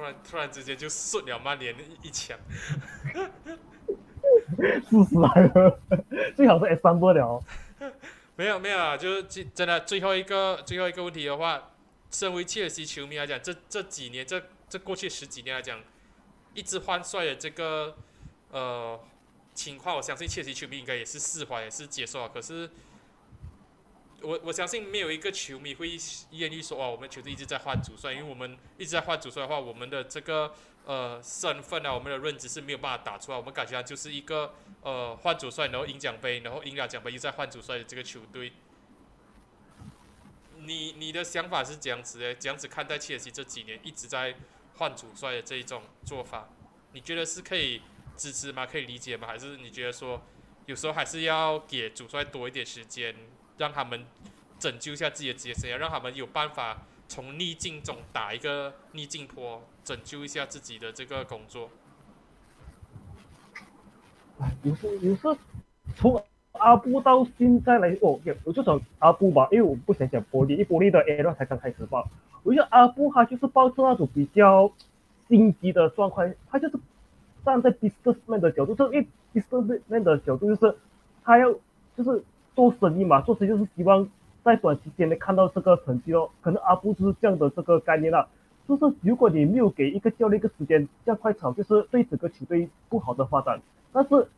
[0.00, 2.38] 突然突然之间就顺了曼联一一枪，
[4.56, 5.78] 事实来了，
[6.34, 7.42] 最好是 S 三不了。
[8.36, 11.72] 没有没有啊，就是真的最后一个最后一个问题的话，
[12.10, 15.78] 身为切尔西球迷来讲，这这几年这这过去十几年来讲，
[16.54, 17.96] 一直换帅的这个
[18.50, 18.98] 呃。
[19.52, 22.30] 情况，我相信切尔西球迷应该也是释怀，也是接受啊。
[22.32, 22.70] 可是，
[24.22, 25.90] 我我相信没有一个球迷会
[26.32, 30.54] 愿意说，哇，我们球队一直在换主帅，因为我们一直在换主帅的话，我们的这个
[30.84, 33.38] 呃身份啊，我们的认知是没有办法打出来。
[33.38, 38.52] 我们感觉就是一个呃换主帅，然后赢奖杯，然后赢了奖杯又在换主帅的这个球队。
[40.58, 42.34] 你你的想法是这样子的？
[42.34, 44.34] 这样子看待切尔西这几年一直在
[44.76, 46.48] 换主帅的这一种做法，
[46.92, 47.82] 你觉得是可以？
[48.16, 48.66] 支持吗？
[48.66, 49.26] 可以理解吗？
[49.26, 50.20] 还是你觉得说，
[50.66, 53.16] 有时候还是要给主帅多一点时间，
[53.60, 54.00] 让他们
[54.58, 61.68] 拯救一下自己的职业生涯，让他们有办法从逆境中打一个逆境坡，拯救一下自己的这个工作。
[64.62, 65.38] 有时有时
[65.94, 72.02] 从阿布到现在来，哦，我就讲阿布吧，因为我不想讲玻璃，因为玻璃的 A 段才刚开始吧。
[72.42, 74.72] 我觉得阿布他就是抱着那种比较
[75.28, 76.78] 心急的状况，他就是。
[77.42, 80.76] 站在 businessman 的角度，因为 businessman 的角度就是
[81.24, 81.50] 他要
[81.96, 82.22] 就是
[82.60, 84.06] 做生意嘛，做生意就是希望
[84.42, 86.28] 在短时间内看到这个成绩哦。
[86.42, 88.28] 可能阿布就是这样的这个概念啦，
[88.68, 93.62] 就是如果你没有给一个教练一个时间这样快炒，就是对整个球队不好的发展。
[93.92, 94.28] 但是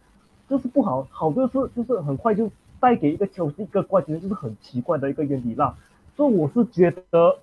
[0.48, 2.48] 就是不好，好的是就是很快就
[2.78, 5.76] 带给一个球队一个冠军，就是很奇怪的一个原理啦。
[6.16, 7.36] 所以我是觉得，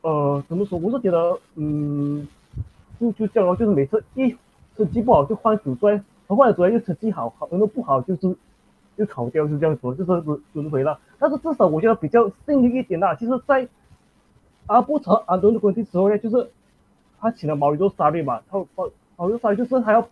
[0.00, 0.78] 呃，怎么说？
[0.78, 2.26] 我是觉得，嗯，
[2.98, 4.34] 就就这样咯，就是每次一。
[4.76, 8.36] 成绩不好就换主帅，换主帅又成绩好，好然后不好就是
[8.96, 10.98] 就炒掉，是这样说，就是轮轮回了。
[11.18, 13.68] 但是至少我觉得比较幸运一点啦，就是在
[14.66, 16.50] 阿布查安东尼关系时候呢，就是
[17.20, 20.08] 他请了毛里多沙利嘛，他毛毛里多沙利就是他要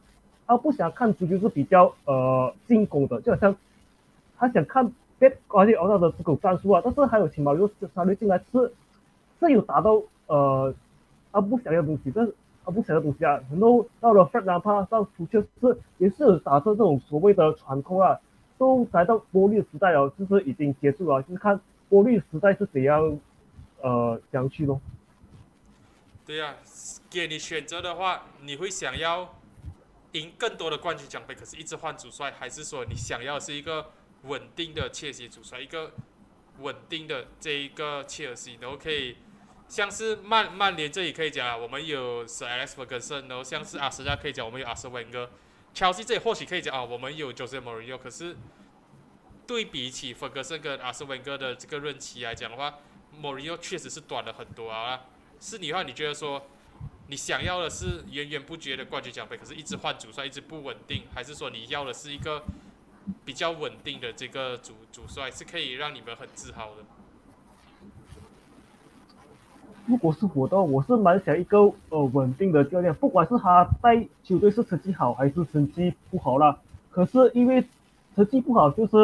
[0.47, 3.57] 他不想看足球是比较呃进攻的，就好像
[4.39, 8.73] 他想看别关系奥纳的这种战术啊，但是还有请毛里多沙利进来是
[9.41, 10.75] 是有达到呃
[11.33, 12.35] 他不想要的东西，但是。
[12.67, 18.19] 他不想的东西啊，然后到了弗兰帕到足球是也是打着这种所谓的传控啊，
[18.59, 23.19] 都来到玻璃时代了，就是已经结束了，就是看玻璃时代是怎样
[23.81, 24.81] 呃样去咯。
[26.27, 26.57] 对呀，
[27.11, 29.39] 给你选择的话，你会想要
[30.13, 33.91] 赢更多的冠军奖杯，可是一直换主帅，还是说你想要是一个
[34.23, 35.93] 稳定的切尔西主帅，一个
[36.61, 39.17] 稳定的这一个切尔西，然后可以
[39.69, 45.29] 像是曼曼联这里可以讲啊，我们有 Sir Alex Ferguson，然后像是阿森纳可以讲我们有阿瑟温哥，
[45.75, 48.37] 切尔西这里或许可以讲啊，我们有 Jose Mourinho，可是
[49.45, 52.79] 对比起 Ferguson 跟阿斯文哥的这个任期来讲的话
[53.21, 55.07] ，Mourinho 确实是短了很多啊。
[55.41, 56.47] 是你的话，你觉得说
[57.09, 62.45] 你想要的是源源不绝的冠军奖杯，可是一直换主帅，一直不稳定，还是说你要的是一个
[63.25, 66.85] 比较稳定的这个主主帅，是可以让你们很自豪的？
[69.87, 71.59] 如果是我的话，我是蛮想一个
[71.91, 76.57] 呃稳定的教练，不管是他带球队是成绩好还是成绩不好啦。
[76.91, 77.63] 可是因为
[78.15, 78.97] 成绩不好，就是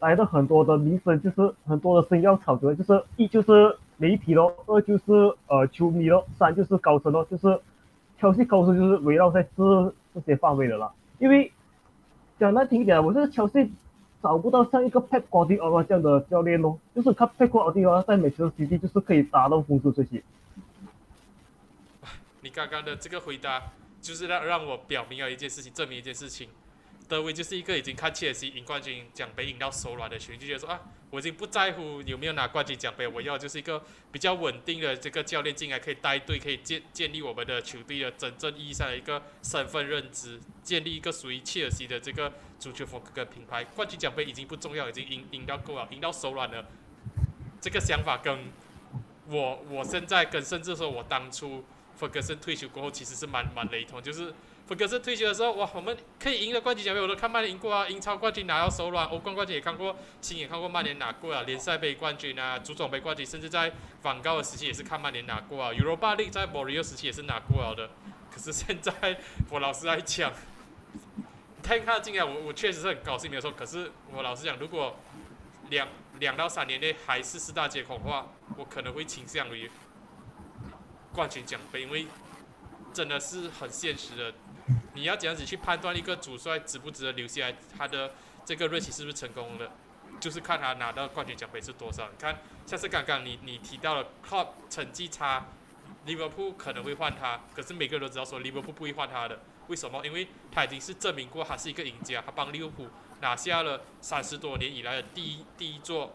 [0.00, 5.04] 来的很多的名声，就是很多的声要炒作，就是一就是媒体咯，二就是
[5.46, 7.58] 呃球迷咯，三就是高层咯，就是
[8.18, 10.90] 挑戏高层就是围绕在这这些范围的啦。
[11.18, 11.50] 因为
[12.38, 13.72] 讲难听一点，我这个挑戏
[14.22, 20.22] 找不到像一个 Pep Guardiola 这样的教练咯，就是他 Pep Guardiola 在每次 CD 就是可以达到风度这些。
[22.42, 23.62] 你刚刚的这个回答，
[24.00, 26.48] 就是让让我表明了一件事情，证明一件事情。
[27.10, 30.80] 德威就是一个已经看切尔西赢冠军奖杯赢到手软的球员，就觉得说啊，
[31.10, 33.82] 我已经不在乎有没有拿冠军奖杯，我要就是一个
[34.12, 43.64] 比较稳定的这个教练进来，可以带队，可以建建立我们的球队的真正意义上的一个身份认知，建立一个属于切尔西的这个足球风格跟品牌。
[43.64, 46.64] 冠军奖杯已经不重要，已经赢赢到够了，赢到手软了。
[47.60, 48.52] 这个想法跟
[49.26, 51.64] 我我现在跟甚至说我当初
[51.96, 54.32] 弗格森退休过后，其实是蛮蛮雷同，就是。
[54.70, 67.90] 弗格森退休的时候，哇，我们可以赢的冠军奖杯我都看曼联赢过啊，英超冠军拿到手软，欧冠冠军也看过，亲眼看过曼联拿过啊，联赛杯冠军啊，足总杯冠军，甚至在梵高的时期也是看曼联拿过啊，Europa League 在 Mourinho 时期也是拿过了的。
[68.30, 69.18] 可是现在
[69.50, 70.32] 我老实来讲，
[71.64, 73.50] 看看进来，我我确实是很高兴没有错。
[73.50, 74.94] 可是我老实讲，如果
[75.70, 75.88] 两
[76.20, 79.68] 两到三年内还是四大皆空的话，我可能会倾向于
[81.12, 82.06] 冠军奖杯，因为
[82.94, 84.32] 真的是很现实的。
[84.94, 87.56] 你要怎样子去判断一个主帅值不值得留下来？
[87.76, 88.12] 他的
[88.44, 89.70] 这个任期是不是成功的？
[90.18, 92.08] 就是看他拿到冠军奖杯是多少。
[92.08, 95.46] 你看，像是刚刚你你提到了 Club 成绩差，
[96.04, 99.40] 利物浦可能会换他，可是每个人都知道说利物浦不会换他的。
[99.68, 100.04] 为什么？
[100.04, 102.88] 因为他已经是证明过他是一个赢家，他帮利物浦
[103.20, 106.14] 拿下了三十多年以来的第一第一座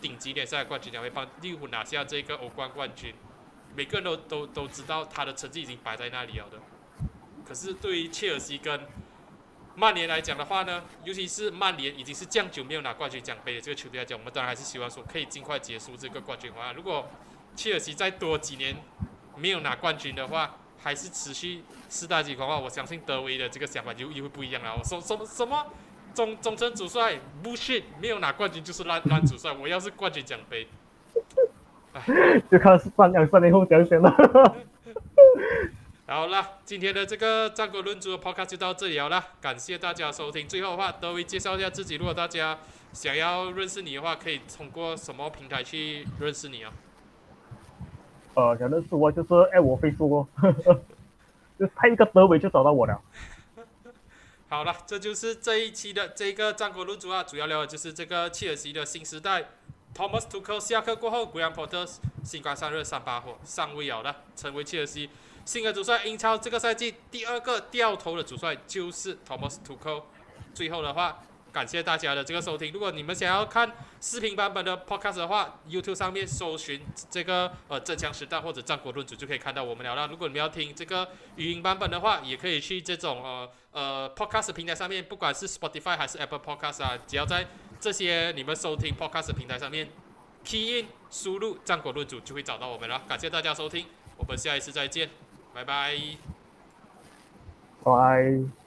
[0.00, 3.14] 顶级联赛冠军奖杯，帮利物浦拿下这个欧冠冠军。
[3.74, 6.58] 每个人都都都知道他的成绩已经摆在那里了的。
[7.52, 8.80] 可是对于切尔西跟
[9.74, 16.72] 曼联来讲的话呢，尤其是曼联已经是降久没有拿冠军奖杯的这个球队来讲，我们当然还是希望说可以尽快结束这个冠军荒。
[16.72, 17.06] 如果
[17.54, 18.74] 切尔西再多几年
[19.36, 24.74] 没有拿冠军的话，还是持续四大金的话，我相信德维的这个想法就又会不一样了。
[24.74, 25.66] 我说什么什么
[26.14, 30.66] 总总成主帅不是没有拿冠军就是烂烂主帅，我要是冠军奖杯，
[32.50, 34.10] 就看三两三年后讲选了。
[36.04, 40.48] 好了，今天的这个战国论足的 podcast 就到这里好了，感谢大家收听。
[40.48, 42.58] 最后的话，德威介绍一下自己，如果大家
[42.92, 46.72] 想要认识你的话，可以通过什么平台去认识你啊？
[48.34, 50.28] 呃，想认识我就是爱我飞书哦，
[51.58, 53.00] 就拍一个德伟就找到我了。
[54.48, 59.44] 好了，这就是这一期的这个战国论足啊，主要聊的就是这个切尔西的新时代。
[59.94, 61.88] Thomas Tuchel 下课过后，Graham Potter
[62.24, 65.08] 新官上任三把火，上位了的，成为切尔西。
[65.44, 70.02] 新的主帅，英超这个赛季第二个掉头的主帅就是 Thomas Tuchel。
[70.54, 71.20] 最后的话，
[71.52, 72.72] 感谢大家的这个收听。
[72.72, 73.70] 如果你们想要看
[74.00, 76.80] 视频版本的 Podcast 的话，YouTube 上面搜寻
[77.10, 80.06] 这个呃《真枪实弹》或者《战国论主》就可以看到我们聊了。
[80.06, 87.46] 如果你们要听这个语音版本的话，也可以去这种呃呃 Podcast 平台上面，不管是 Spotify 还是 Apple Podcast 啊，只要在
[87.80, 89.88] 这些你们收听 Podcast 平台上面
[90.44, 93.02] key in 输入《战国论主》就会找到我们了。
[93.08, 93.86] 感谢大家收听，
[94.16, 95.10] 我们下一次再见。
[95.52, 96.18] 拜拜。
[97.84, 98.61] 拜。